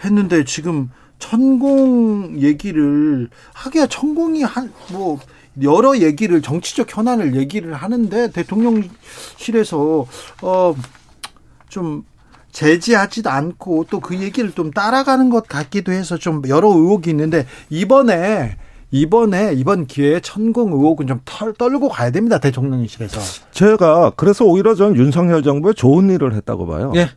[0.05, 5.19] 했는데 지금 천공 얘기를 하기야 천공이 한뭐
[5.61, 10.05] 여러 얘기를 정치적 현안을 얘기를 하는데 대통령실에서
[10.41, 10.75] 어
[11.73, 12.03] 좀
[12.53, 18.57] 제지하지도 않고 또 그 얘기를 좀 따라가는 것 같기도 해서 좀 여러 의혹이 있는데 이번에
[18.91, 23.19] 이번에 이번 기회에 천공 의혹은 좀 털, 떨고 가야 됩니다 대통령실에서.
[23.51, 26.91] 제가 그래서 오히려 전 윤석열 정부에 좋은 일을 했다고 봐요.
[26.95, 27.09] 예.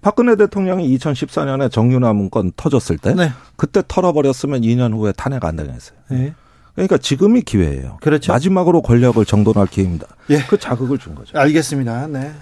[0.00, 3.30] 박근혜 대통령이 2014년에 정유나 문건 터졌을 때 네.
[3.56, 5.98] 그때 털어버렸으면 2년 후에 탄핵 안 당했어요.
[6.08, 6.34] 네.
[6.74, 7.98] 그러니까 지금이 기회예요.
[8.00, 8.32] 그렇죠.
[8.32, 10.06] 마지막으로 권력을 정돈할 기회입니다.
[10.30, 10.42] 예.
[10.48, 11.38] 그 자극을 준 거죠.
[11.38, 12.06] 알겠습니다.
[12.06, 12.32] 네.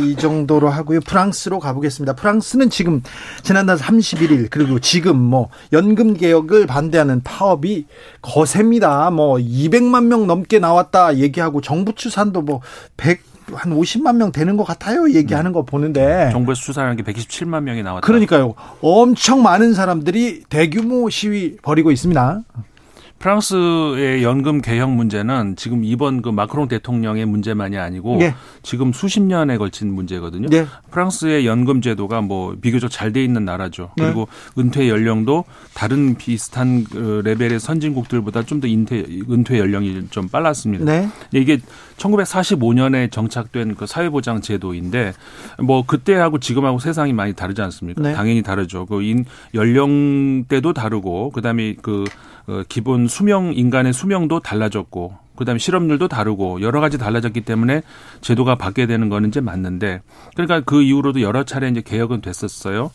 [0.00, 1.00] 이 정도로 하고요.
[1.00, 2.14] 프랑스로 가보겠습니다.
[2.14, 3.02] 프랑스는 지금
[3.42, 7.86] 지난달 31일 그리고 지금 뭐 연금 개혁을 반대하는 파업이
[8.22, 9.10] 거셉니다.
[9.10, 12.62] 뭐 200만 명 넘게 나왔다 얘기하고 정부 추산도 뭐
[12.96, 13.20] 100,
[13.52, 15.10] 한 50만 명 되는 것 같아요.
[15.10, 16.30] 얘기하는 거 보는데.
[16.32, 18.06] 정부에서 수사하는 게 127만 명이 나왔다.
[18.06, 18.54] 그러니까요.
[18.80, 22.42] 엄청 많은 사람들이 대규모 시위 벌이고 있습니다.
[23.18, 28.34] 프랑스의 연금 개혁 문제는 지금 이번 그 마크롱 대통령의 문제만이 아니고 예.
[28.62, 30.48] 지금 수십 년에 걸친 문제거든요.
[30.48, 30.66] 네.
[30.90, 33.90] 프랑스의 연금 제도가 뭐 비교적 잘 돼 있는 나라죠.
[33.96, 34.04] 네.
[34.04, 34.28] 그리고
[34.58, 40.84] 은퇴 연령도 다른 비슷한 그 레벨의 선진국들보다 좀 더 은퇴 연령이 좀 빨랐습니다.
[40.84, 41.08] 네.
[41.32, 41.58] 이게
[41.98, 45.12] 1945년에 정착된 그 사회보장 제도인데
[45.62, 48.00] 뭐 그때하고 지금하고 세상이 많이 다르지 않습니까?
[48.02, 48.14] 네.
[48.14, 48.86] 당연히 다르죠.
[48.86, 52.04] 그 인 연령대도 다르고 그다음에 그
[52.46, 57.82] 어, 기본 수명 인간의 수명도 달라졌고 그다음에 실업률도 다르고 여러 가지 달라졌기 때문에
[58.22, 60.00] 제도가 바뀌게 되는 거는 이제 맞는데
[60.34, 62.90] 그러니까 그 이후로도 여러 차례 이제 개혁은 됐었어요.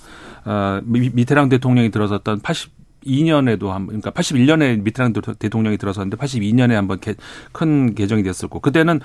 [0.46, 7.00] 어, 미- 미테랑 대통령이 들어섰던 80 2년에도 한 그러니까 81년에 미테랑 대통령이 들어섰는데 82년에 한번
[7.00, 7.16] 개-
[7.52, 9.00] 큰 개정이 됐었고 그때는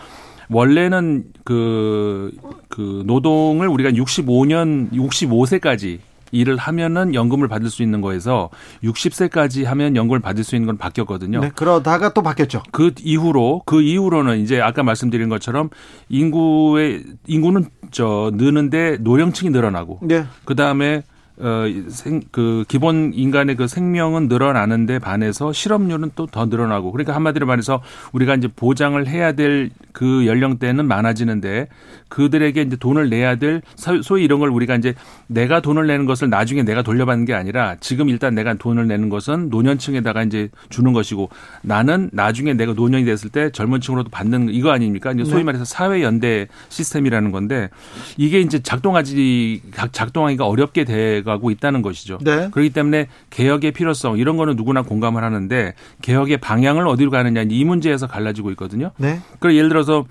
[0.51, 2.33] 원래는 그,
[2.69, 5.99] 그 노동을 우리가 65년, 65세까지
[6.31, 8.51] 일을 하면은 연금을 받을 수 있는 거에서
[8.85, 11.41] 60세까지 하면 연금을 받을 수 있는 건 바뀌었거든요.
[11.41, 12.63] 네, 그러다가 또 바뀌었죠.
[12.71, 15.71] 그 이후로 그 이후로는 이제 아까 말씀드린 것처럼
[16.11, 20.25] 인구의 인구는 저 느는데 노령층이 늘어나고 네.
[20.45, 21.03] 그다음에
[21.40, 27.81] 어생그 기본 인간의 그 생명은 늘어나는데 반해서 실업률은 또 더 늘어나고 그러니까 한마디로 말해서
[28.12, 31.66] 우리가 이제 보장을 해야 될 그 연령대는 많아지는데
[32.07, 33.62] 그들에게 이제 돈을 내야 될
[34.05, 34.94] 소위 이런 걸 우리가 이제
[35.27, 39.48] 내가 돈을 내는 것을 나중에 내가 돌려받는 게 아니라 지금 일단 내가 돈을 내는 것은
[39.48, 41.31] 노년층에다가 이제 주는 것이고
[41.62, 45.11] 나는 나중에 내가 노년이 됐을 때 젊은 층으로도 받는 이거 아닙니까?
[45.11, 47.68] 이제 소위 말해서 사회 연대 시스템이라는 건데
[48.16, 52.19] 이게 이제 작동하지 작동하기가 어렵게 돼 가고 있다는 것이죠.
[52.23, 52.49] 네.
[52.51, 58.09] 그렇기 때문에 개혁의 필요성 이런 거는 누구나 공감을 하는데 개혁의 방향을 어디로 가느냐 이 문제에서
[58.09, 58.91] 갈라지고 있거든요.
[58.97, 59.21] 네.
[59.38, 60.07] 그리고 예를 들어서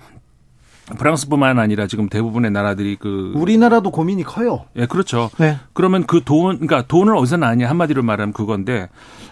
[0.96, 4.64] 프랑스뿐만 아니라 지금 대부분의 나라들이 그 우리나라도 고민이 커요.
[4.76, 5.30] 예, 그렇죠.
[5.38, 5.58] 네.
[5.74, 8.88] 그러면 그 돈, 그러니까 돈을 어디서 나냐 한마디로 말하면 그건데,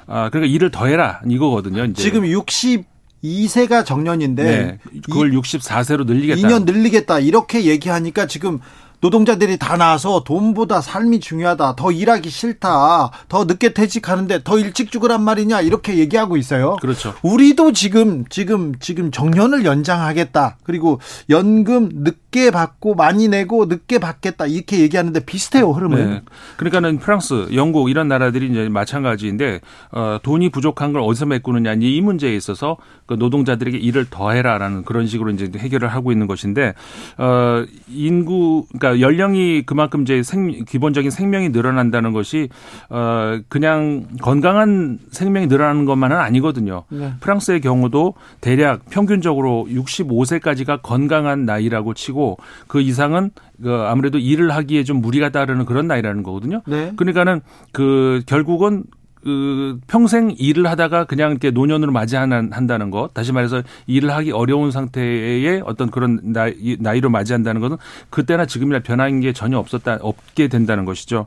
[0.07, 1.85] 아, 그러니까 일을 더해라 이거거든요.
[1.85, 2.03] 이제.
[2.03, 6.47] 지금 62세가 정년인데 네, 그걸 64세로 늘리겠다.
[6.47, 8.61] 2년 늘리겠다 이렇게 얘기하니까 지금
[9.01, 11.77] 노동자들이 다 나와서 돈보다 삶이 중요하다.
[11.77, 13.11] 더 일하기 싫다.
[13.29, 15.61] 더 늦게 퇴직하는데 더 일찍 죽으란 말이냐.
[15.61, 16.77] 이렇게 얘기하고 있어요.
[16.81, 17.15] 그렇죠.
[17.23, 20.59] 우리도 지금 지금 지금 정년을 연장하겠다.
[20.63, 24.47] 그리고 연금 늦게 받고 많이 내고 늦게 받겠다.
[24.47, 26.11] 이렇게 얘기하는데 비슷해요, 흐름은.
[26.11, 26.23] 네.
[26.57, 29.61] 그러니까는 프랑스, 영국 이런 나라들이 이제 마찬가지인데
[29.93, 35.07] 어, 돈이 부족한 걸 어디서 메꾸느냐 이 문제에 있어서 그 노동자들에게 일을 더 해라라는 그런
[35.07, 36.75] 식으로 이제 해결을 하고 있는 것인데
[37.19, 42.49] 어, 인구 그러니까 그러니까 연령이 그만큼 이제 생, 기본적인 생명이 늘어난다는 것이
[42.89, 46.85] 어 그냥 건강한 생명이 늘어나는 것만은 아니거든요.
[46.89, 47.15] 네.
[47.21, 53.31] 프랑스의 경우도 대략 평균적으로 65세까지가 건강한 나이라고 치고 그 이상은
[53.63, 56.63] 그 아무래도 일을 하기에 좀 무리가 따르는 그런 나이라는 거거든요.
[56.67, 56.93] 네.
[56.97, 57.41] 그러니까는
[57.73, 58.85] 그 결국은
[59.27, 65.63] 그 평생 일을 하다가 그냥 이렇게 노년으로 맞이한다는 것, 다시 말해서 일을 하기 어려운 상태의
[65.67, 67.77] 어떤 그런 나이, 나이로 맞이한다는 것은
[68.09, 71.27] 그때나 지금이나 변한 게 전혀 없었다, 없게 된다는 것이죠.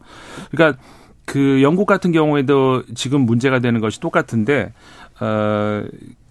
[0.49, 0.81] 그러니까
[1.25, 4.71] 그 영국 같은 경우에도 지금 문제가 되는 것이 똑같은데,
[5.19, 5.83] 어,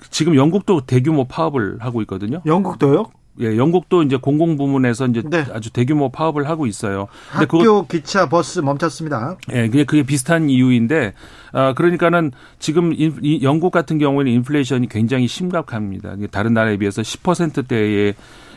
[0.08, 2.40] 지금 영국도 대규모 파업을 하고 있거든요.
[2.46, 3.10] 영국도요?
[3.40, 5.44] 예, 영국도 이제 공공 부문에서 이제 네.
[5.52, 7.08] 아주 대규모 파업을 하고 있어요.
[7.30, 9.36] 근데 학교 그거, 기차 버스 멈췄습니다.
[9.52, 11.14] 예, 그게 그게 비슷한 이유인데
[11.52, 16.16] 아 그러니까는 지금 인, 이 영국 같은 경우에는 인플레이션이 굉장히 심각합니다.
[16.30, 18.14] 다른 나라에 비해서 10%대의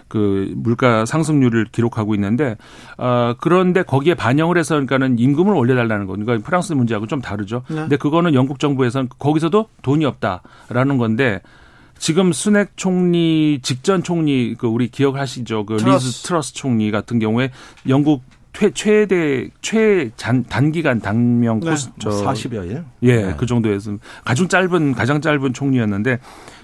[0.08, 2.58] 그 물가 상승률을 기록하고 있는데
[2.98, 6.13] 어 그런데 거기에 반영을 해서 그러니까는 임금을 올려달라는 거.
[6.13, 7.63] 그러니까 프랑스 문제하고 좀 다르죠.
[7.70, 7.76] 네.
[7.76, 11.41] 근데 그거는 영국 정부에서는 거기서도 돈이 없다라는 건데
[12.02, 15.68] 지금 수낵 총리 직전 총리 그 우리 기억하시죠?
[15.68, 16.08] 그 트러스.
[16.08, 17.52] 리즈 트러스 총리 같은 경우에
[17.88, 21.70] 영국 최, 최대 최단 단기간 단명 네.
[21.70, 22.84] 코스 저 40여 일.
[23.04, 23.36] 예, 네.
[23.38, 26.18] 그 정도에서 가장 짧은 가장 짧은 총리였는데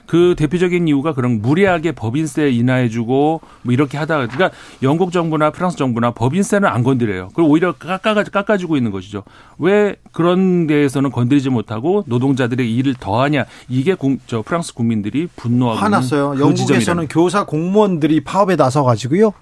[0.07, 6.11] 그 대표적인 이유가 그런 무리하게 법인세 인하해주고 뭐 이렇게 하다가 그러니까 영국 정부나 프랑스 정부나
[6.11, 7.29] 법인세는 안 건드려요.
[7.35, 9.23] 그리고 오히려 깎아 깎아주고 있는 것이죠.
[9.59, 16.29] 왜 그런 데에서는 건드리지 못하고 노동자들의 일을 더하냐 이게 국, 저 프랑스 국민들이 분노하고 화났어요.
[16.31, 17.07] 그 영국에서는 지점이라는.
[17.09, 19.33] 교사 공무원들이 파업에 나서 가지고요.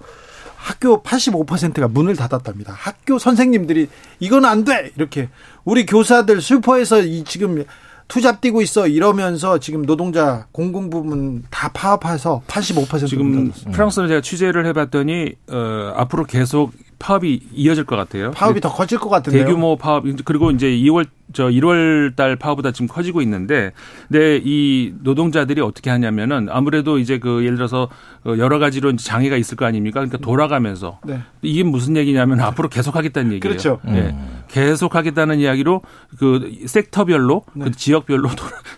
[0.56, 2.72] 학교 85%가 문을 닫았답니다.
[2.76, 4.90] 학교 선생님들이 이건 안 돼.
[4.96, 5.28] 이렇게
[5.64, 7.64] 우리 교사들 슈퍼에서 이 지금
[8.08, 14.66] 투잡 뛰고 있어 이러면서 지금 노동자 공공 부문 다 파업해서 85% 지금 프랑스를 제가 취재를
[14.66, 18.30] 해봤더니 어, 앞으로 계속 파업이 이어질 것 같아요.
[18.30, 19.44] 파업이 더 커질 것 같은데요.
[19.44, 23.72] 대규모 파업 그리고 이제 2월 저 1월 달 파업보다 지금 커지고 있는데
[24.08, 27.88] 근데 이 노동자들이 어떻게 하냐면은 아무래도 이제 그 예를 들어서
[28.24, 30.00] 어, 여러 가지로 장애가 있을 거 아닙니까?
[30.00, 31.20] 그러니까 돌아가면서 네.
[31.42, 33.40] 이게 무슨 얘기냐면 앞으로 계속 하겠다는 얘기예요.
[33.40, 33.80] 그렇죠.
[33.84, 34.14] 네.
[34.16, 34.42] 음.
[34.48, 35.82] 계속 하겠다는 이야기로
[36.18, 37.64] 그 섹터별로 네.
[37.66, 38.30] 그 지역별로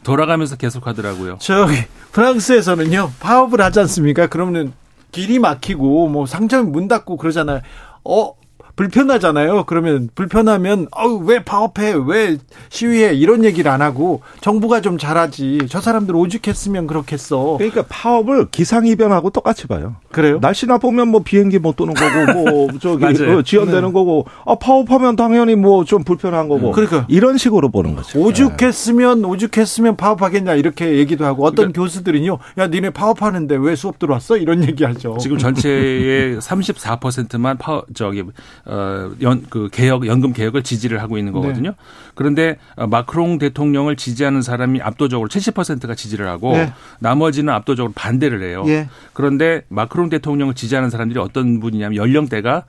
[0.03, 1.37] 돌아 가면서 계속 하더라고요.
[1.41, 1.75] 저기
[2.13, 3.13] 프랑스에서는요.
[3.21, 4.27] 파업을 하지 않습니까?
[4.27, 4.73] 그러면
[5.13, 7.61] 길이 막히고 뭐 상점 문 닫고 그러잖아요.
[8.09, 8.35] 어
[8.79, 9.65] 불편하잖아요.
[9.65, 12.39] 그러면 불편하면 어우 왜 파업해 왜
[12.69, 17.57] 시위해 이런 얘기를 안 하고 정부가 좀 잘하지 저 사람들 오죽했으면 그렇겠어.
[17.59, 19.97] 그러니까 파업을 기상이변하고 똑같이 봐요.
[20.13, 20.39] 그래요?
[20.41, 23.93] 날씨 나쁘면 뭐 비행기 못 도는 거고 뭐 저기 어, 지연되는 네.
[23.93, 26.71] 거고 아 파업하면 당연히 뭐 좀 불편한 거고.
[26.73, 28.21] 그러니까 이런 식으로 보는 거죠.
[28.21, 34.37] 오죽했으면 오죽했으면 파업하겠냐 이렇게 얘기도 하고 어떤 그러니까 교수들은요 야 니네 파업하는데 왜 수업 들어왔어
[34.37, 35.17] 이런 얘기하죠.
[35.19, 38.23] 지금 전체의 34%만 파업 저기
[38.69, 41.71] 어, 연, 그 개혁, 연금 개혁을 지지를 하고 있는 거거든요.
[41.71, 41.77] 네.
[42.15, 46.73] 그런데 어, 마크롱 대통령을 지지하는 사람이 압도적으로 70%가 지지를 하고 네.
[46.99, 48.65] 나머지는 압도적으로 반대를 해요.
[48.67, 48.89] 네.
[49.15, 52.65] 그런데 마크롱 대통령을 지지하는 사람들이 어떤 분이냐면 연령대가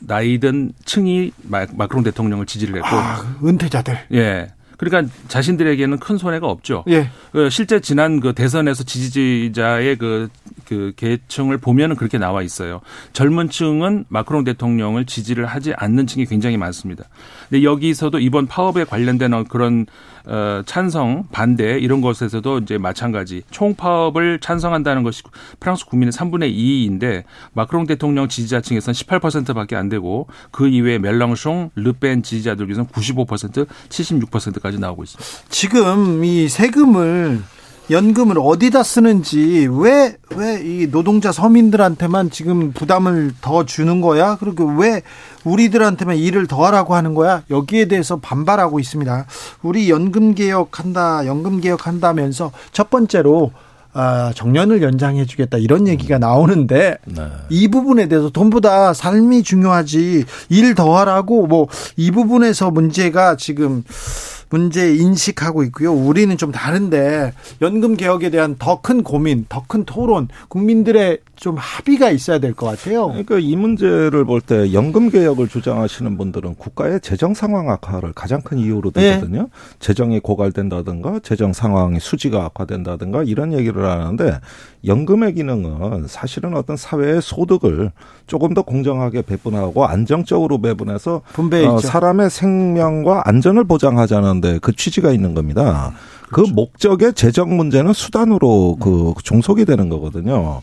[0.00, 3.98] 나이든 층이 마, 마크롱 대통령을 지지를 했고 아, 은퇴자들.
[4.12, 4.48] 예.
[4.76, 6.84] 그러니까 자신들에게는 큰 손해가 없죠.
[6.88, 7.08] 예.
[7.32, 10.28] 그 실제 지난 그 대선에서 지지자의 그,
[10.64, 12.80] 그 계층을 보면은 그렇게 나와 있어요.
[13.12, 17.04] 젊은 층은 마크롱 대통령을 지지를 하지 않는 층이 굉장히 많습니다.
[17.48, 19.86] 근데 여기서도 이번 파업에 관련된 그런
[20.26, 25.22] 어, 찬성, 반대 이런 것에서도 이제 마찬가지 총파업을 찬성한다는 것이
[25.60, 27.22] 프랑스 국민의 3분의 2인데
[27.52, 35.04] 마크롱 대통령 지지자층에서는 18%밖에 안 되고 그 이외에 멜랑숑, 르펜 지지자들 중에서는 95%, 76%까지 나오고
[35.04, 35.48] 있습니다.
[35.48, 37.42] 지금 이 세금을
[37.90, 44.36] 연금을 어디다 쓰는지 왜 왜 이 노동자 서민들한테만 지금 부담을 더 주는 거야?
[44.38, 45.02] 그리고 왜
[45.44, 47.42] 우리들한테만 일을 더 하라고 하는 거야?
[47.48, 49.26] 여기에 대해서 반발하고 있습니다.
[49.62, 53.52] 우리 연금 개혁한다, 연금 개혁한다면서 첫 번째로
[53.98, 57.22] 아, 정년을 연장해 주겠다 이런 얘기가 나오는데 네.
[57.48, 63.84] 이 부분에 대해서 돈보다 삶이 중요하지 일 더 하라고 뭐 이 부분에서 문제가 지금
[64.50, 65.92] 문제 인식하고 있고요.
[65.92, 67.32] 우리는 좀 다른데
[67.62, 72.66] 연금 개혁에 대한 더 큰 고민, 더 큰 토론, 국민들의 좀 합의가 있어야 될 것
[72.66, 73.08] 같아요.
[73.08, 78.58] 그러니까 이 문제를 볼 때 연금 개혁을 주장하시는 분들은 국가의 재정 상황 악화를 가장 큰
[78.58, 79.14] 이유로 네.
[79.14, 79.48] 들거든요.
[79.80, 84.38] 재정이 고갈된다든가 재정 상황이 수지가 악화된다든가 이런 얘기를 하는데
[84.86, 87.90] 연금의 기능은 사실은 어떤 사회의 소득을
[88.26, 91.78] 조금 더 공정하게 배분하고 안정적으로 배분해서 분배해 어.
[91.78, 95.92] 사람의 생명과 안전을 보장하자는 데 그 취지가 있는 겁니다.
[96.28, 96.54] 그 그렇죠.
[96.54, 100.60] 목적의 재정 문제는 수단으로 그 종속이 되는 거거든요.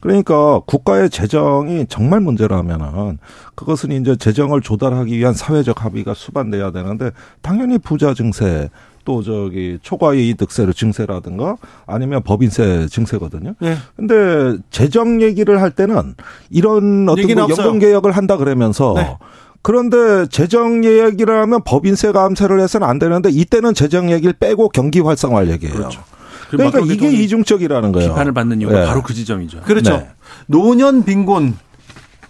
[0.00, 3.18] 그러니까 국가의 재정이 정말 문제라면은
[3.54, 7.10] 그것은 이제 재정을 조달하기 위한 사회적 합의가 수반돼야 되는데
[7.40, 8.68] 당연히 부자 증세
[9.04, 11.56] 또 저기 초과이득세를 증세라든가
[11.86, 13.54] 아니면 법인세 증세거든요.
[13.62, 13.76] 예.
[13.96, 16.14] 근데 재정 얘기를 할 때는
[16.50, 17.32] 이런 어떤 그.
[17.32, 19.16] 연금 개혁을 한다 그러면서 네.
[19.66, 25.50] 그런데 재정 얘기를 하면 법인세 감세를 해서는 안 되는데 이때는 재정 얘기를 빼고 경기 활성화할
[25.50, 25.74] 얘기예요.
[25.74, 26.04] 그렇죠.
[26.48, 28.10] 그 그러니까 이게 이중적이라는 거예요.
[28.10, 28.86] 비판을 받는 이유가 네.
[28.86, 29.62] 바로 그 지점이죠.
[29.62, 29.96] 그렇죠.
[29.96, 30.08] 네.
[30.46, 31.56] 노년 빈곤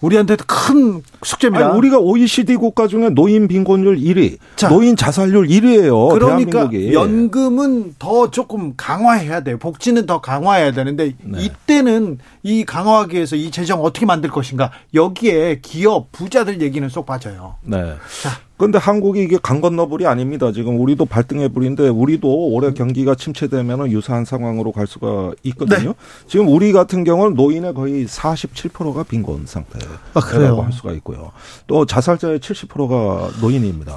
[0.01, 1.69] 우리한테도 큰 숙제입니다.
[1.69, 4.69] 아니, 우리가 OECD 국가 중에 노인 빈곤율 1위, 자.
[4.69, 6.13] 노인 자살률 1위예요.
[6.13, 6.93] 그러니까 대한민국이.
[6.95, 9.59] 연금은 더 조금 강화해야 돼요.
[9.59, 11.43] 복지는 더 강화해야 되는데 네.
[11.43, 17.57] 이때는 이 강화하기 위해서 이 재정 어떻게 만들 것인가 여기에 기업 부자들 얘기는 쏙 빠져요.
[17.63, 17.95] 네.
[18.23, 18.46] 자.
[18.57, 20.51] 근데 한국이 이게 강 건너불이 아닙니다.
[20.51, 25.91] 지금 우리도 발등에 불인데 우리도 올해 경기가 침체되면 유사한 상황으로 갈 수가 있거든요.
[25.91, 25.95] 네.
[26.27, 30.65] 지금 우리 같은 경우는 노인의 거의 47%가 빈곤 상태라고 아?
[30.65, 31.33] 할 수가 있고요.
[31.67, 33.93] 또 자살자의 70%가 노인입니다.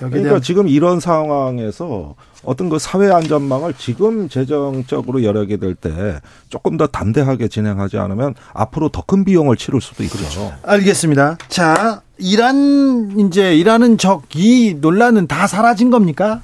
[0.00, 6.20] 여기에 그러니까 대한 지금 이런 상황에서 어떤 그 사회 안전망을 지금 재정적으로 열하게 될 때
[6.48, 10.16] 조금 더 담대하게 진행하지 않으면 앞으로 더 큰 비용을 치를 수도 있죠.
[10.18, 10.52] 그렇죠.
[10.62, 11.38] 알겠습니다.
[11.48, 16.40] 자, 이란 이제 이란은 적이 논란은 다 사라진 겁니까?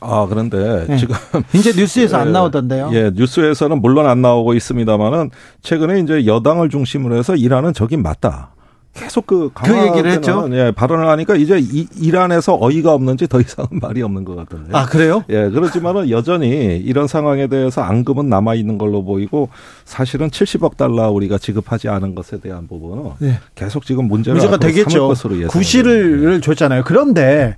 [0.00, 0.96] 아 그런데 네.
[0.96, 1.16] 지금
[1.54, 2.90] 이제 뉴스에서 안 예, 나오던데요.
[2.92, 5.30] 예, 뉴스에서는 물론 안 나오고 있습니다만은
[5.62, 8.50] 최근에 이제 여당을 중심으로 해서 이란은 적이 맞다.
[8.96, 10.48] 계속 그 그 얘기를 했죠?
[10.52, 14.70] 예, 발언을 하니까 이제 이, 이란에서 어이가 없는지 더 이상은 말이 없는 것 같던데.
[14.72, 15.22] 아 그래요?
[15.28, 19.48] 예, 그렇지만은 여전히 이런 상황에 대해서 앙금은 남아 있는 걸로 보이고
[19.84, 23.38] 사실은 70억 달러 우리가 지급하지 않은 것에 대한 부분은 네.
[23.54, 25.08] 계속 지금 문제가 되겠죠.
[25.08, 25.46] 것으로.
[25.48, 26.84] 구실을 줬잖아요.
[26.84, 27.56] 그런데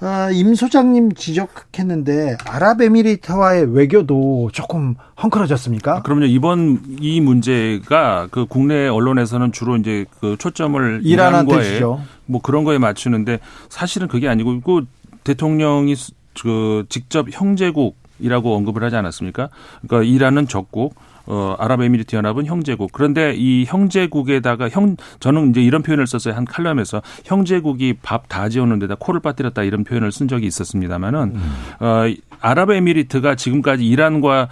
[0.00, 5.96] 아, 임 소장님 지적했는데 아랍에미리트와의 외교도 조금 헝클어졌습니까?
[5.96, 6.26] 아, 그럼요.
[6.26, 12.00] 이번 이 문제가 그 국내 언론에서는 주로 이제 그 초점을 이란한테 주죠.
[12.26, 14.86] 뭐 그런 거에 맞추는데 사실은 그게 아니고 그
[15.24, 19.48] 대통령이 수- 그 직접 형제국 이라고 언급을 하지 않았습니까?
[19.82, 20.94] 그러니까 이란은 적국,
[21.30, 22.90] 어 아랍에미리트 연합은 형제국.
[22.92, 28.78] 그런데 이 형제국에다가 형 저는 이제 이런 표현을 썼어요 한 칼럼에서 형제국이 밥 다 지어놓은
[28.78, 31.34] 데다 코를 빠뜨렸다 이런 표현을 쓴 적이 있었습니다만은
[31.80, 32.04] 어
[32.40, 34.48] 아랍에미리트가 지금까지 이란과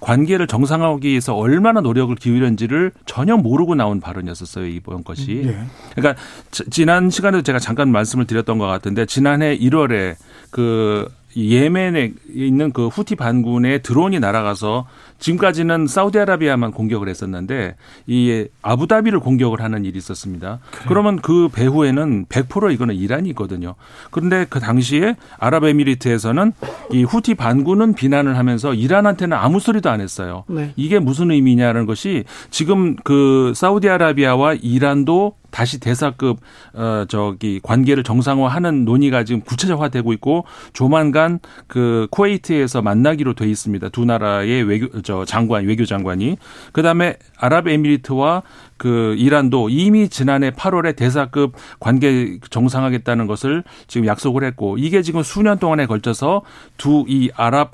[0.00, 5.42] 관계를 정상화하기 위해서 얼마나 노력을 기울였는지를 전혀 모르고 나온 발언이었었어요 이번 것이.
[5.46, 5.58] 예.
[5.94, 6.20] 그러니까
[6.50, 10.14] 지- 지난 시간에도 제가 잠깐 말씀을 드렸던 것 같은데 지난해 1월에
[10.50, 14.86] 그 예멘에 있는 그 후티 반군의 드론이 날아가서
[15.18, 20.60] 지금까지는 사우디아라비아만 공격을 했었는데 이 아부다비를 공격을 하는 일이 있었습니다.
[20.88, 23.74] 그러면 그 배후에는 100% 이거는 이란이거든요.
[24.10, 26.52] 그런데 그 당시에 아랍에미리트에서는
[26.92, 30.44] 이 후티 반군은 비난을 하면서 이란한테는 아무 소리도 안 했어요.
[30.48, 30.72] 네.
[30.76, 36.38] 이게 무슨 의미냐는 것이 지금 그 사우디아라비아와 이란도 다시 대사급
[36.74, 40.44] 어 저기 관계를 정상화하는 논의가 지금 구체적화되고 있고
[40.74, 43.88] 조만간 그 쿠웨이트에서 만나기로 돼 있습니다.
[43.88, 46.36] 두 나라의 외교 저 장관 외교 장관이
[46.72, 48.42] 그다음에 아랍에미리트와
[48.76, 55.58] 그 이란도 이미 지난해 8월에 대사급 관계 정상하겠다는 것을 지금 약속을 했고 이게 지금 수년
[55.58, 56.42] 동안에 걸쳐서
[56.76, 57.72] 두 이 아랍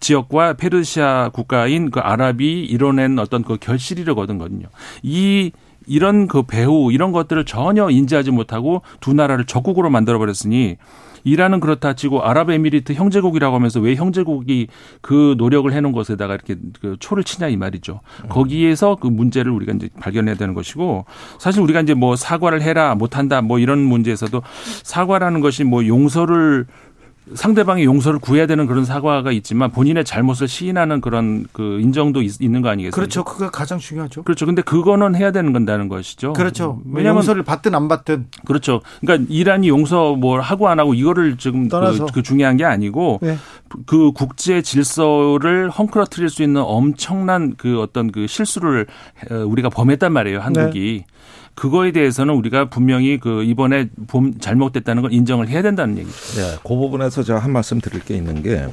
[0.00, 4.66] 지역과 페르시아 국가인 그 아랍이 이뤄낸 어떤 그 결실이거든요.
[5.02, 5.52] 이
[5.86, 10.76] 이런 그 배후 이런 것들을 전혀 인지하지 못하고 두 나라를 적국으로 만들어 버렸으니
[11.26, 14.68] 이란은 그렇다 치고 아랍에미리트 형제국이라고 하면서 왜 형제국이
[15.00, 18.00] 그 노력을 해놓은 것에다가 이렇게 그 초를 치냐 이 말이죠.
[18.28, 21.04] 거기에서 그 문제를 우리가 이제 발견해야 되는 것이고
[21.40, 24.40] 사실 우리가 이제 뭐 사과를 해라 못한다 뭐 이런 문제에서도
[24.84, 26.66] 사과라는 것이 뭐 용서를
[27.34, 32.68] 상대방의 용서를 구해야 되는 그런 사과가 있지만 본인의 잘못을 시인하는 그런 그 인정도 있, 는거
[32.68, 32.94] 아니겠습니까?
[32.94, 33.24] 그렇죠.
[33.24, 34.22] 그거 가장 중요하죠.
[34.22, 34.46] 그렇죠.
[34.46, 36.34] 근데 그거는 해야 되는 건다는 것이죠.
[36.34, 36.80] 그렇죠.
[36.86, 38.26] 왜냐하면 용서를 받든 안 받든.
[38.44, 38.80] 그렇죠.
[39.00, 43.36] 그러니까 이란이 용서 뭘 하고 안 하고 이거를 지금 그, 그, 중요한 게 아니고 네.
[43.86, 48.86] 그 국제 질서를 헝클어뜨릴 수 있는 엄청난 그 어떤 그 실수를
[49.30, 50.40] 우리가 범했단 말이에요.
[50.40, 51.04] 한국이.
[51.06, 51.16] 네.
[51.56, 56.40] 그거에 대해서는 우리가 분명히 그 이번에 봄 잘못됐다는 걸 인정을 해야 된다는 얘기죠.
[56.40, 58.68] 네, 그 부분에서 제가 한 말씀 드릴 게 있는 게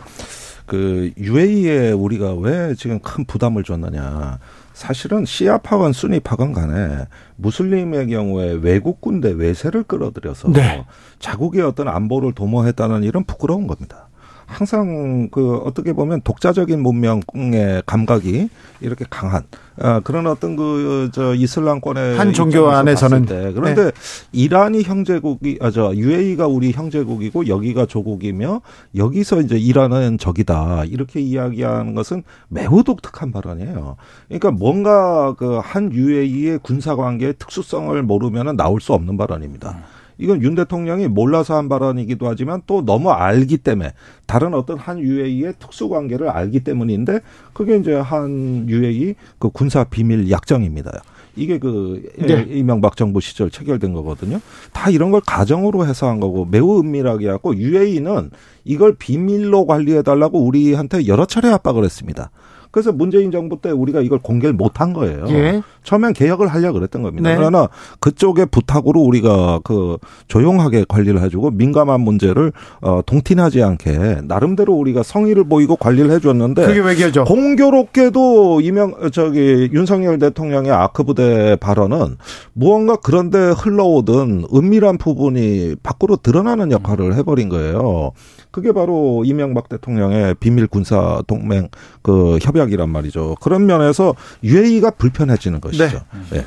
[0.65, 4.39] 그 UAE에 우리가 왜 지금 큰 부담을 줬느냐.
[4.73, 7.05] 사실은 시아파건 순위파건 간에
[7.35, 10.83] 무슬림의 경우에 외국 군대 외세를 끌어들여서 네.
[11.19, 14.07] 자국의 어떤 안보를 도모했다는 일은 부끄러운 겁니다.
[14.53, 18.49] 항상 그 어떻게 보면 독자적인 문명의 감각이
[18.81, 19.43] 이렇게 강한
[19.79, 23.51] 아, 그런 어떤 그 저 이슬람권의 한 종교 안에서는 때.
[23.53, 23.91] 그런데 네.
[24.31, 28.61] 이란이 형제국이 아 저 UAE가 우리 형제국이고 여기가 조국이며
[28.95, 33.95] 여기서 이제 이란은 적이다 이렇게 이야기하는 것은 매우 독특한 발언이에요.
[34.27, 39.71] 그러니까 뭔가 그 한 UAE의 군사 관계의 특수성을 모르면은 나올 수 없는 발언입니다.
[39.71, 40.02] 음.
[40.23, 43.91] 이건 윤 대통령이 몰라서 한 발언이기도 하지만 또 너무 알기 때문에
[44.25, 47.19] 다른 어떤 한 UAE의 특수 관계를 알기 때문인데
[47.51, 51.01] 그게 이제 한 UAE 그 군사 비밀 약정입니다.
[51.35, 52.45] 이게 그 네.
[52.47, 54.39] 이명박 정부 시절 체결된 거거든요.
[54.71, 58.31] 다 이런 걸 가정으로 해서 한 거고 매우 은밀하게 하고 UAE는
[58.63, 62.31] 이걸 비밀로 관리해 달라고 우리한테 여러 차례 압박을 했습니다.
[62.73, 65.25] 그래서 문재인 정부 때 우리가 이걸 공개를 못 한 거예요.
[65.29, 65.61] 예.
[65.83, 67.29] 처음엔 개혁을 하려고 그랬던 겁니다.
[67.29, 67.35] 네.
[67.35, 67.69] 그러나
[67.99, 69.97] 그쪽의 부탁으로 우리가 그
[70.27, 72.51] 조용하게 관리를 해주고 민감한 문제를
[72.81, 77.25] 어 동티나지 않게 나름대로 우리가 성의를 보이고 관리를 해줬는데 그게 외교죠.
[77.25, 82.17] 공교롭게도 이명 저기 윤석열 대통령의 아크 부대 발언은
[82.53, 88.13] 무언가 그런데 흘러오던 은밀한 부분이 밖으로 드러나는 역할을 해버린 거예요.
[88.53, 91.69] 그게 바로 이명박 대통령의 비밀 군사 동맹
[92.03, 93.35] 그 협약이란 말이죠.
[93.41, 96.01] 그런 면에서 UAE가 불편해지는 것이죠.
[96.29, 96.37] 네.
[96.37, 96.45] 네.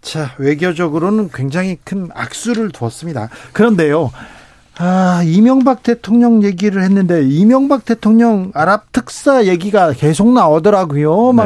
[0.00, 3.28] 자, 외교적으로는 굉장히 큰 악수를 두었습니다.
[3.52, 4.12] 그런데요.
[4.78, 11.32] 아, 이명박 대통령 얘기를 했는데 이명박 대통령 아랍 특사 얘기가 계속 나오더라고요.
[11.32, 11.44] 막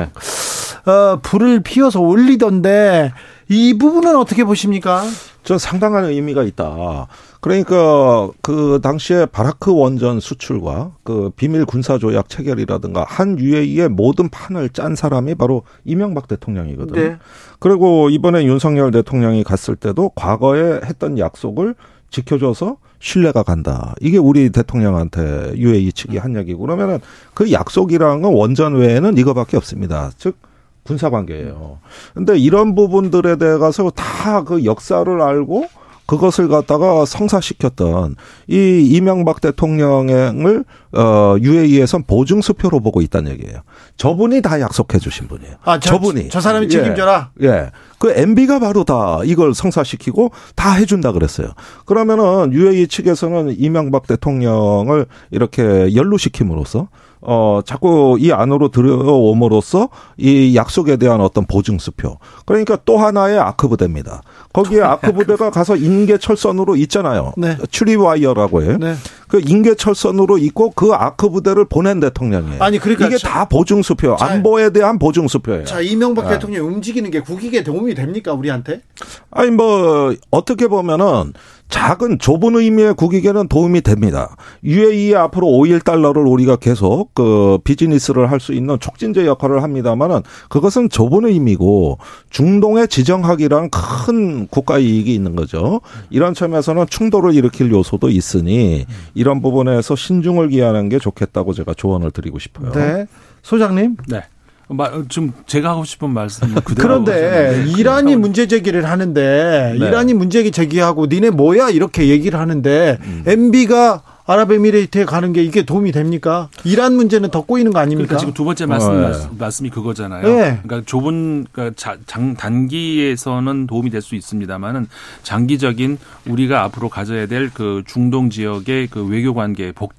[0.84, 0.90] 네.
[0.92, 3.14] 어, 불을 피워서 올리던데
[3.48, 5.04] 이 부분은 어떻게 보십니까?
[5.42, 7.06] 저 상당한 의미가 있다.
[7.42, 14.68] 그러니까 그 당시에 바라크 원전 수출과 그 비밀 군사 조약 체결이라든가 한 UAE의 모든 판을
[14.68, 17.00] 짠 사람이 바로 이명박 대통령이거든요.
[17.00, 17.16] 네.
[17.58, 21.74] 그리고 이번에 윤석열 대통령이 갔을 때도 과거에 했던 약속을
[22.10, 23.96] 지켜줘서 신뢰가 간다.
[24.00, 27.00] 이게 우리 대통령한테 UAE 측이 한 얘기고 그러면은
[27.34, 30.12] 그 약속이라는 건 원전 외에는 이거밖에 없습니다.
[30.16, 30.36] 즉
[30.84, 31.78] 군사 관계예요.
[32.14, 35.66] 근데 이런 부분들에 대해서 다 그 역사를 알고
[36.06, 38.16] 그것을 갖다가 성사시켰던
[38.48, 43.60] 이 이명박 대통령을 어 UAE에선 보증 수표로 보고 있다는 얘기예요.
[43.96, 45.54] 저분이 다 약속해 주신 분이에요.
[45.64, 47.30] 아, 저, 저분이 저 사람이 책임져라.
[47.42, 47.46] 예.
[47.46, 47.70] 예.
[47.98, 51.48] 그 MB가 바로 다 이걸 성사시키고 다 해준다 그랬어요.
[51.86, 56.88] 그러면은 UAE 측에서는 이명박 대통령을 이렇게 연루시킴으로써
[57.22, 62.18] 어, 자꾸 이 안으로 들어옴으로써 이 약속에 대한 어떤 보증 수표.
[62.44, 64.22] 그러니까 또 하나의 아크 부대입니다.
[64.52, 67.32] 거기에 아크 부대가 가서 인계 철선으로 있잖아요.
[67.36, 67.56] 네.
[67.70, 68.76] 추리와이어라고 해요.
[68.80, 68.94] 네.
[69.32, 72.62] 그 인계철선으로 있고 그 아크 부대를 보낸 대통령이에요.
[72.62, 75.64] 아니, 그러니까 이게 자, 다 보증 수표, 안보에 대한 보증 수표예요.
[75.64, 76.34] 자, 이명박 네.
[76.34, 78.82] 대통령이 움직이는 게 국익에 도움이 됩니까, 우리한테?
[79.30, 81.32] 아니, 뭐, 어떻게 보면은
[81.72, 84.36] 작은 좁은 의미의 국익에는 도움이 됩니다.
[84.62, 90.90] UAE 앞으로 5일 달러를 우리가 계속 그 비즈니스를 할 수 있는 촉진제 역할을 합니다만은 그것은
[90.90, 95.80] 좁은 의미고 중동의 지정학이란 큰 국가 이익이 있는 거죠.
[96.10, 102.38] 이런 점에서는 충돌을 일으킬 요소도 있으니 이런 부분에서 신중을 기하는 게 좋겠다고 제가 조언을 드리고
[102.38, 102.72] 싶어요.
[102.72, 103.06] 네.
[103.42, 103.96] 소장님.
[104.08, 104.22] 네.
[104.68, 109.86] 마, 지금 제가 하고 싶은 말씀 그대로 그런데 하셨는데 이란이 문제 제기를 하는데 네.
[109.86, 113.24] 이란이 문제 제기하고 니네 뭐야 이렇게 얘기를 하는데 음.
[113.26, 114.02] MB가
[114.32, 116.48] 아랍에미레이트에 가는 게 이게 도움이 됩니까?
[116.64, 118.06] 이란 문제는 더 꼬이는 거 아닙니까?
[118.08, 119.00] 그러니까 지금 두 번째 말씀.
[119.00, 120.22] 말씀- 말씀이 그거잖아요.
[120.22, 120.60] 네.
[120.62, 124.88] 그러니까 좁은 그러니까 자- 장 단기에서는 도움이 될 수 있습니다만은
[125.22, 129.92] 장기적인 우리가 앞으로 가져야 될 그 중동 지역의 그 외교 관계 복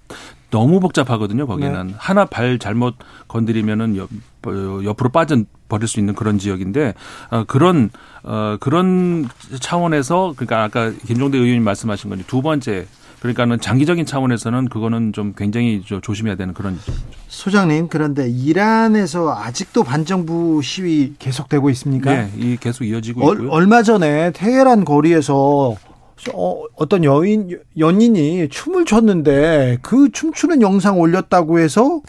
[0.52, 1.48] 너무 복잡하거든요.
[1.48, 1.94] 거기는 네.
[1.98, 2.96] 하나 발 잘못
[3.28, 4.10] 건드리면은 옆,
[4.46, 5.38] 어, 옆으로 빠져
[5.70, 6.94] 버릴 수 있는 그런 지역인데
[7.32, 7.90] 어, 그런
[8.24, 9.28] 어, 그런
[9.60, 12.86] 차원에서 그러니까 아까 김종대 의원님 말씀하신 건두 번째
[13.24, 16.78] 그러니까는 장기적인 차원에서는 그거는 좀 굉장히 저 조심해야 되는 그런
[17.30, 22.14] 소장님 그런데 이란에서 아직도 반정부 시위 계속되고 있습니까?
[22.14, 23.50] 네, 이 계속 이어지고 얼, 있고요.
[23.52, 25.74] 얼마 전에 테헤란 거리에서
[26.34, 32.02] 어, 어떤 여인 연인이 춤을 췄는데 그 춤추는 영상 올렸다고 해서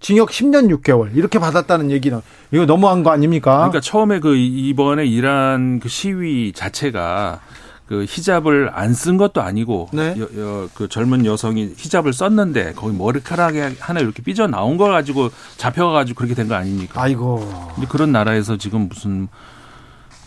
[0.00, 3.58] 징역 10년 6개월 이렇게 받았다는 얘기는 이거 너무한 거 아닙니까?
[3.58, 7.40] 그러니까 처음에 그 이번에 이란 그 시위 자체가
[7.86, 10.16] 그 히잡을 안 쓴 것도 아니고 네.
[10.18, 15.30] 여, 여- 그 젊은 여성이 히잡을 썼는데 거기 머리카락이 하나 이렇게 삐져 나온 거 가지고
[15.56, 17.00] 잡혀가 가지고 그렇게 된 거 아닙니까?
[17.00, 19.28] 아이고 근데 그런 나라에서 지금 무슨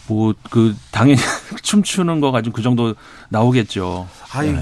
[0.10, 1.20] 뭐 그 당연히
[1.62, 2.96] 춤추는 거 가지고 그 정도
[3.30, 4.08] 나오겠죠.
[4.32, 4.56] 아이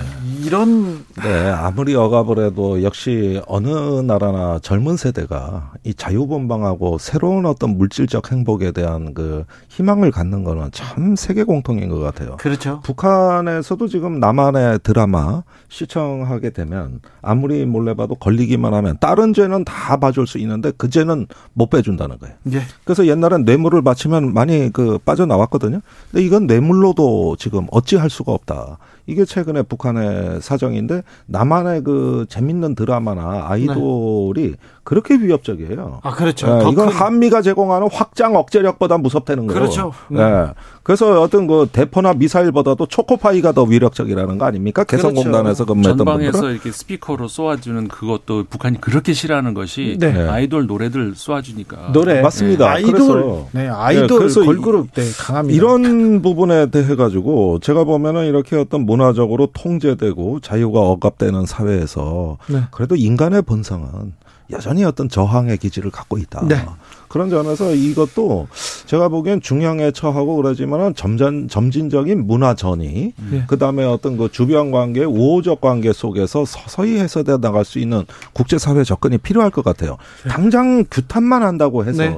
[0.44, 3.68] 이런 네, 아무리 억압을 해도 역시 어느
[4.02, 11.16] 나라나 젊은 세대가 이 자유분방하고 새로운 어떤 물질적 행복에 대한 그 희망을 갖는 거는 참
[11.16, 12.38] 세계 공통인 것 같아요.
[12.38, 12.82] 그렇죠.
[12.84, 20.28] 북한에서도 지금 남한의 드라마 시청하게 되면 아무리 몰래 봐도 걸리기만 하면 다른 죄는 다 봐줄
[20.28, 22.36] 수 있는데 그 죄는 못 빼준다는 거예요.
[22.54, 22.62] 예.
[22.84, 25.82] 그래서 옛날엔 뇌물을 바치면 많이 그 빠져나 왔거든요.
[26.12, 28.78] 근데 이건 뇌물로도 지금 어찌할 수가 없다.
[29.08, 36.00] 이게 최근에 북한의 사정인데 남한의 그 재밌는 드라마나 아이돌이 그렇게 위협적이에요.
[36.04, 36.48] 아 그렇죠.
[36.48, 39.60] 예, 더 이건 큰- 한미가 제공하는 확장 억제력보다 무섭다는 거예요.
[39.60, 39.92] 그렇죠.
[40.14, 40.48] 예.
[40.84, 44.86] 그래서 어떤 그 대포나 미사일보다도 초코파이가 더 위력적이라는 거 아닙니까?
[44.86, 46.54] 개성공단에서 근무했던 전방에서 분들은.
[46.54, 50.26] 이렇게 스피커로 쏘아주는 그것도 북한이 그렇게 싫어하는 것이 네.
[50.28, 52.70] 아이돌 노래들 쏘아주니까 노래 맞습니다.
[52.72, 55.54] 아이돌 그래서- 네 아이돌 네, 그래서 걸그룹 네 강합니다.
[55.58, 62.64] 이런 부분에 대해 가지고 제가 보면은 이렇게 어떤 문화적으로 통제되고 자유가 억압되는 사회에서 네.
[62.72, 64.14] 그래도 인간의 본성은
[64.50, 66.46] 여전히 어떤 저항의 기질을 갖고 있다.
[66.48, 66.66] 네.
[67.08, 68.48] 그런 점에서 이것도
[68.86, 73.44] 제가 보기엔 중형에 처하고 그러지만은 점전 점진적인 문화 전이 네.
[73.48, 78.84] 그다음에 어떤 그 주변 관계 우호적 관계 속에서 서서히 해소돼 나갈 수 있는 국제 사회
[78.84, 79.98] 접근이 필요할 것 같아요.
[80.28, 82.18] 당장 규탄만 한다고 해서 네.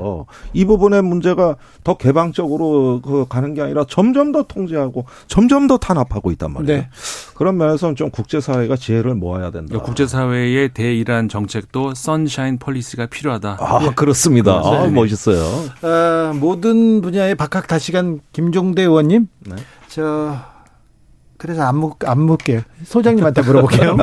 [0.54, 6.32] 이 부분의 문제가 더 개방적으로 그 가는 게 아니라 점점 더 통제하고 점점 더 탄압하고
[6.32, 6.82] 있단 말이에요.
[6.82, 6.88] 네.
[7.36, 9.80] 그런 면에서는 좀 국제 사회가 지혜를 모아야 된다.
[9.80, 13.58] 국제 사회의 대이란 정책도 선샤인 폴리시가 필요하다.
[13.60, 14.62] 아 그렇습니다.
[14.64, 14.92] 아, 네.
[14.92, 15.44] 멋있어요.
[15.82, 19.28] 어, 모든 분야의 박학다시간 김종대 의원님.
[19.48, 19.56] 네.
[19.88, 20.36] 저
[21.40, 22.62] 그래서 안 묻, 안 묻게요.
[22.84, 23.96] 소장님한테 물어볼게요.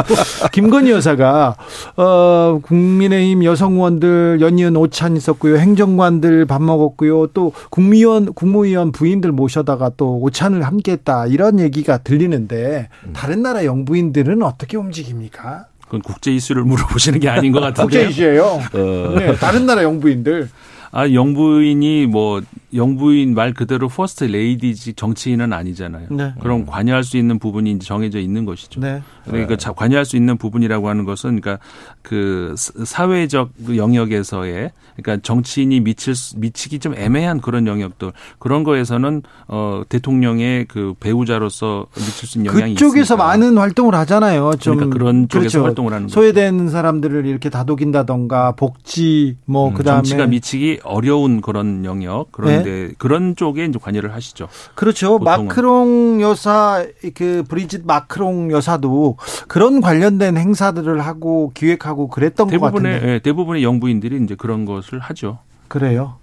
[0.52, 1.56] 김건희 여사가,
[1.98, 5.58] 어, 국민의힘 여성 의원들 연이은 오찬 있었고요.
[5.58, 7.26] 행정관들 밥 먹었고요.
[7.28, 11.26] 또 국무위원, 국무위원 부인들 모셔다가 또 오찬을 함께 했다.
[11.26, 15.66] 이런 얘기가 들리는데, 다른 나라 영부인들은 어떻게 움직입니까?
[15.86, 17.82] 그건 국제 이슈를 물어보시는 게 아닌 것 같은데.
[18.04, 18.44] 국제 이슈예요.
[18.44, 19.14] 어.
[19.18, 20.48] 네, 다른 나라 영부인들.
[20.92, 22.40] 아 영부인이 뭐
[22.76, 26.08] 영부인 말 그대로 퍼스트 레이디지 정치인은 아니잖아요.
[26.10, 26.32] 네.
[26.40, 28.80] 그럼 관여할 수 있는 부분이 이제 정해져 있는 것이죠.
[28.80, 29.02] 네.
[29.24, 31.58] 그러니까 자- 관여할 수 있는 부분이라고 하는 것은 그러니까
[32.02, 38.64] 그 사- 사회적 그 영역에서의 그러니까 정치인이 미칠 수- 미치기 좀 애매한 그런 영역들 그런
[38.64, 43.24] 거에서는 어 대통령의 그 배우자로서 미칠 수 있는 영향이 그쪽에서 있으니까.
[43.24, 44.52] 많은 활동을 하잖아요.
[44.58, 46.14] 좀 그러니까 그런 쪽에서 활동을 하는 거죠.
[46.14, 52.92] 소외된 사람들을 이렇게 다독인다던가 복지 뭐 음, 그다음에 정치가 미치기 어려운 그런 영역 그런 데
[52.98, 54.48] 그런 쪽에 이제 관여를 하시죠.
[54.74, 55.18] 그렇죠.
[55.18, 55.46] 보통은.
[55.46, 63.14] 마크롱 여사 그 브리짓 마크롱 여사도 그런 관련된 행사들을 하고 기획하고 그랬던 것 대부분의 같은데.
[63.14, 65.38] 예, 대부분의 영부인들이 이제 그런 것을 하죠.
[65.68, 66.16] 그래요.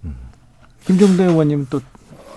[0.85, 1.79] 김종대 의원님 또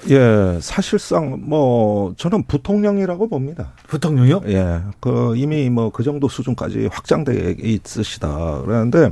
[0.09, 3.72] 예, 사실상 뭐 저는 부통령이라고 봅니다.
[3.88, 4.42] 부통령이요?
[4.46, 8.62] 예, 그 이미 뭐 그 정도 수준까지 확장돼 있으시다.
[8.62, 9.11] 그러는데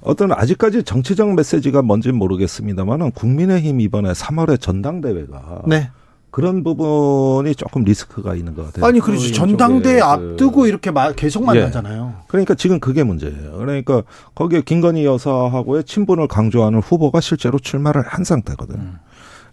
[0.00, 5.90] 어떤 아직까지 정치적 메시지가 뭔지 모르겠습니다만은 국민의힘 이번에 3월에 전당대회가 네.
[6.30, 8.84] 그런 부분이 조금 리스크가 있는 것 같아요.
[8.84, 9.22] 아니 그렇죠.
[9.26, 11.46] 그 전당대회 앞두고 그 이렇게 마- 계속 예.
[11.46, 12.14] 만나잖아요.
[12.28, 13.56] 그러니까 지금 그게 문제예요.
[13.56, 14.02] 그러니까
[14.34, 18.78] 거기에 김건희 여사하고의 친분을 강조하는 후보가 실제로 출마를 한 상태거든요.
[18.78, 18.98] 음.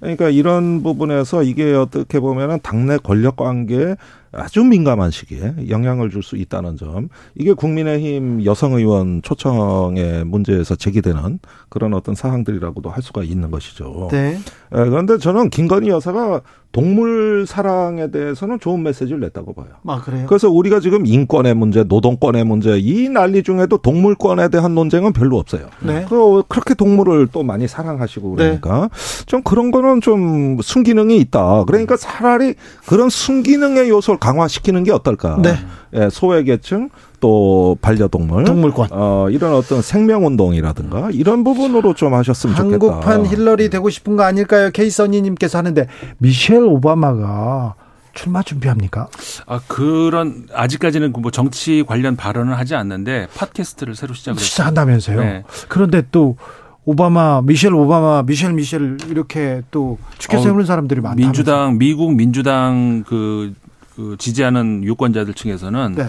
[0.06, 3.96] 그러니까 이런 부분에서 이게 어떻게 보면은 당내 권력 관계에
[4.32, 7.10] 아주 민감한 시기에 영향을 줄 수 있다는 점.
[7.36, 11.40] 이게 국민의힘 여성 의원 초청의 문제에서 제기되는
[11.70, 14.10] 그런 어떤 사항들이라고도 할 수가 있는 것이죠.
[14.12, 14.38] 네.
[14.76, 19.68] 예, 그런데 저는 김건희 여사가 동물 사랑에 대해서는 좋은 메시지를 냈다고 봐요.
[19.88, 20.26] 아, 그래요?
[20.28, 25.68] 그래서 우리가 지금 인권의 문제, 노동권의 문제 이 난리 중에도 동물권에 대한 논쟁은 별로 없어요.
[25.80, 26.06] 네.
[26.10, 28.90] 그 그렇게 동물을 또 많이 사랑하시고 그러니까
[29.26, 31.64] 좀 그런 거는 좀 순기능이 있다.
[31.66, 32.56] 그러니까 차라리
[32.86, 35.40] 그런 순기능의 요소를 강화시키는 게 어떨까?
[35.42, 35.56] 네.
[35.94, 36.90] 예, 소외계층
[37.20, 38.90] 또 반려동물, 동물권.
[38.92, 42.74] 어, 이런 어떤 생명운동이라든가 이런 부분으로 좀 하셨으면 좋겠다.
[42.74, 44.70] 한국판 힐러리 되고 싶은 거 아닐까요?
[44.72, 45.88] 케이서니님께서 하는데
[46.20, 47.76] 미셸 오바마가
[48.14, 49.08] 출마 준비합니까?
[49.46, 54.40] 아 그런 아직까지는 그뭐 정치 관련 발언은 하지 않는데 팟캐스트를 새로 시작을.
[54.40, 55.20] 시작한다면서요?
[55.20, 55.44] 네.
[55.68, 56.38] 그런데 또
[56.86, 61.16] 오바마, 미셸 오바마, 미셸 미셸 이렇게 또 축켜 어, 세우는 사람들이 많다.
[61.16, 63.54] 민주당 미국 민주당 그,
[63.96, 66.08] 그 지지하는 유권자들 층에서는 네.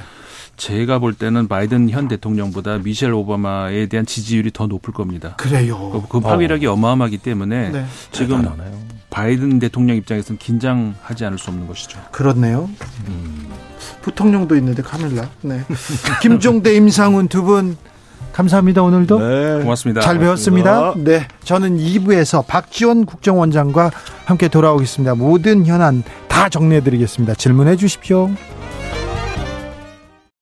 [0.57, 5.35] 제가 볼 때는 바이든 현 대통령보다 미셸 오바마에 대한 지지율이 더 높을 겁니다.
[5.37, 5.91] 그래요.
[5.91, 7.85] 그, 그 파괴력이 어 마어마하기 때문에 네.
[8.13, 8.79] 지금 대단하네요.
[9.11, 11.99] 바이든 대통령 입장에서는 긴장하지 않을 수 없는 것이죠.
[12.11, 12.69] 그렇네요.
[14.03, 15.29] 부통령도 있는데 카밀라.
[15.43, 15.63] 네.
[16.23, 17.77] 김종대, 임상훈 두 분
[18.33, 18.83] 감사합니다.
[18.83, 19.63] 오늘도 네.
[19.63, 20.03] 고맙습니다.
[20.03, 20.93] 잘 배웠습니다.
[20.99, 21.27] 네.
[21.45, 23.91] 저는 2부에서 박지원 국정원장과
[24.27, 25.15] 함께 돌아오겠습니다.
[25.15, 27.35] 모든 현안 다 정리해 드리겠습니다.
[27.35, 28.31] 질문해 주십시오.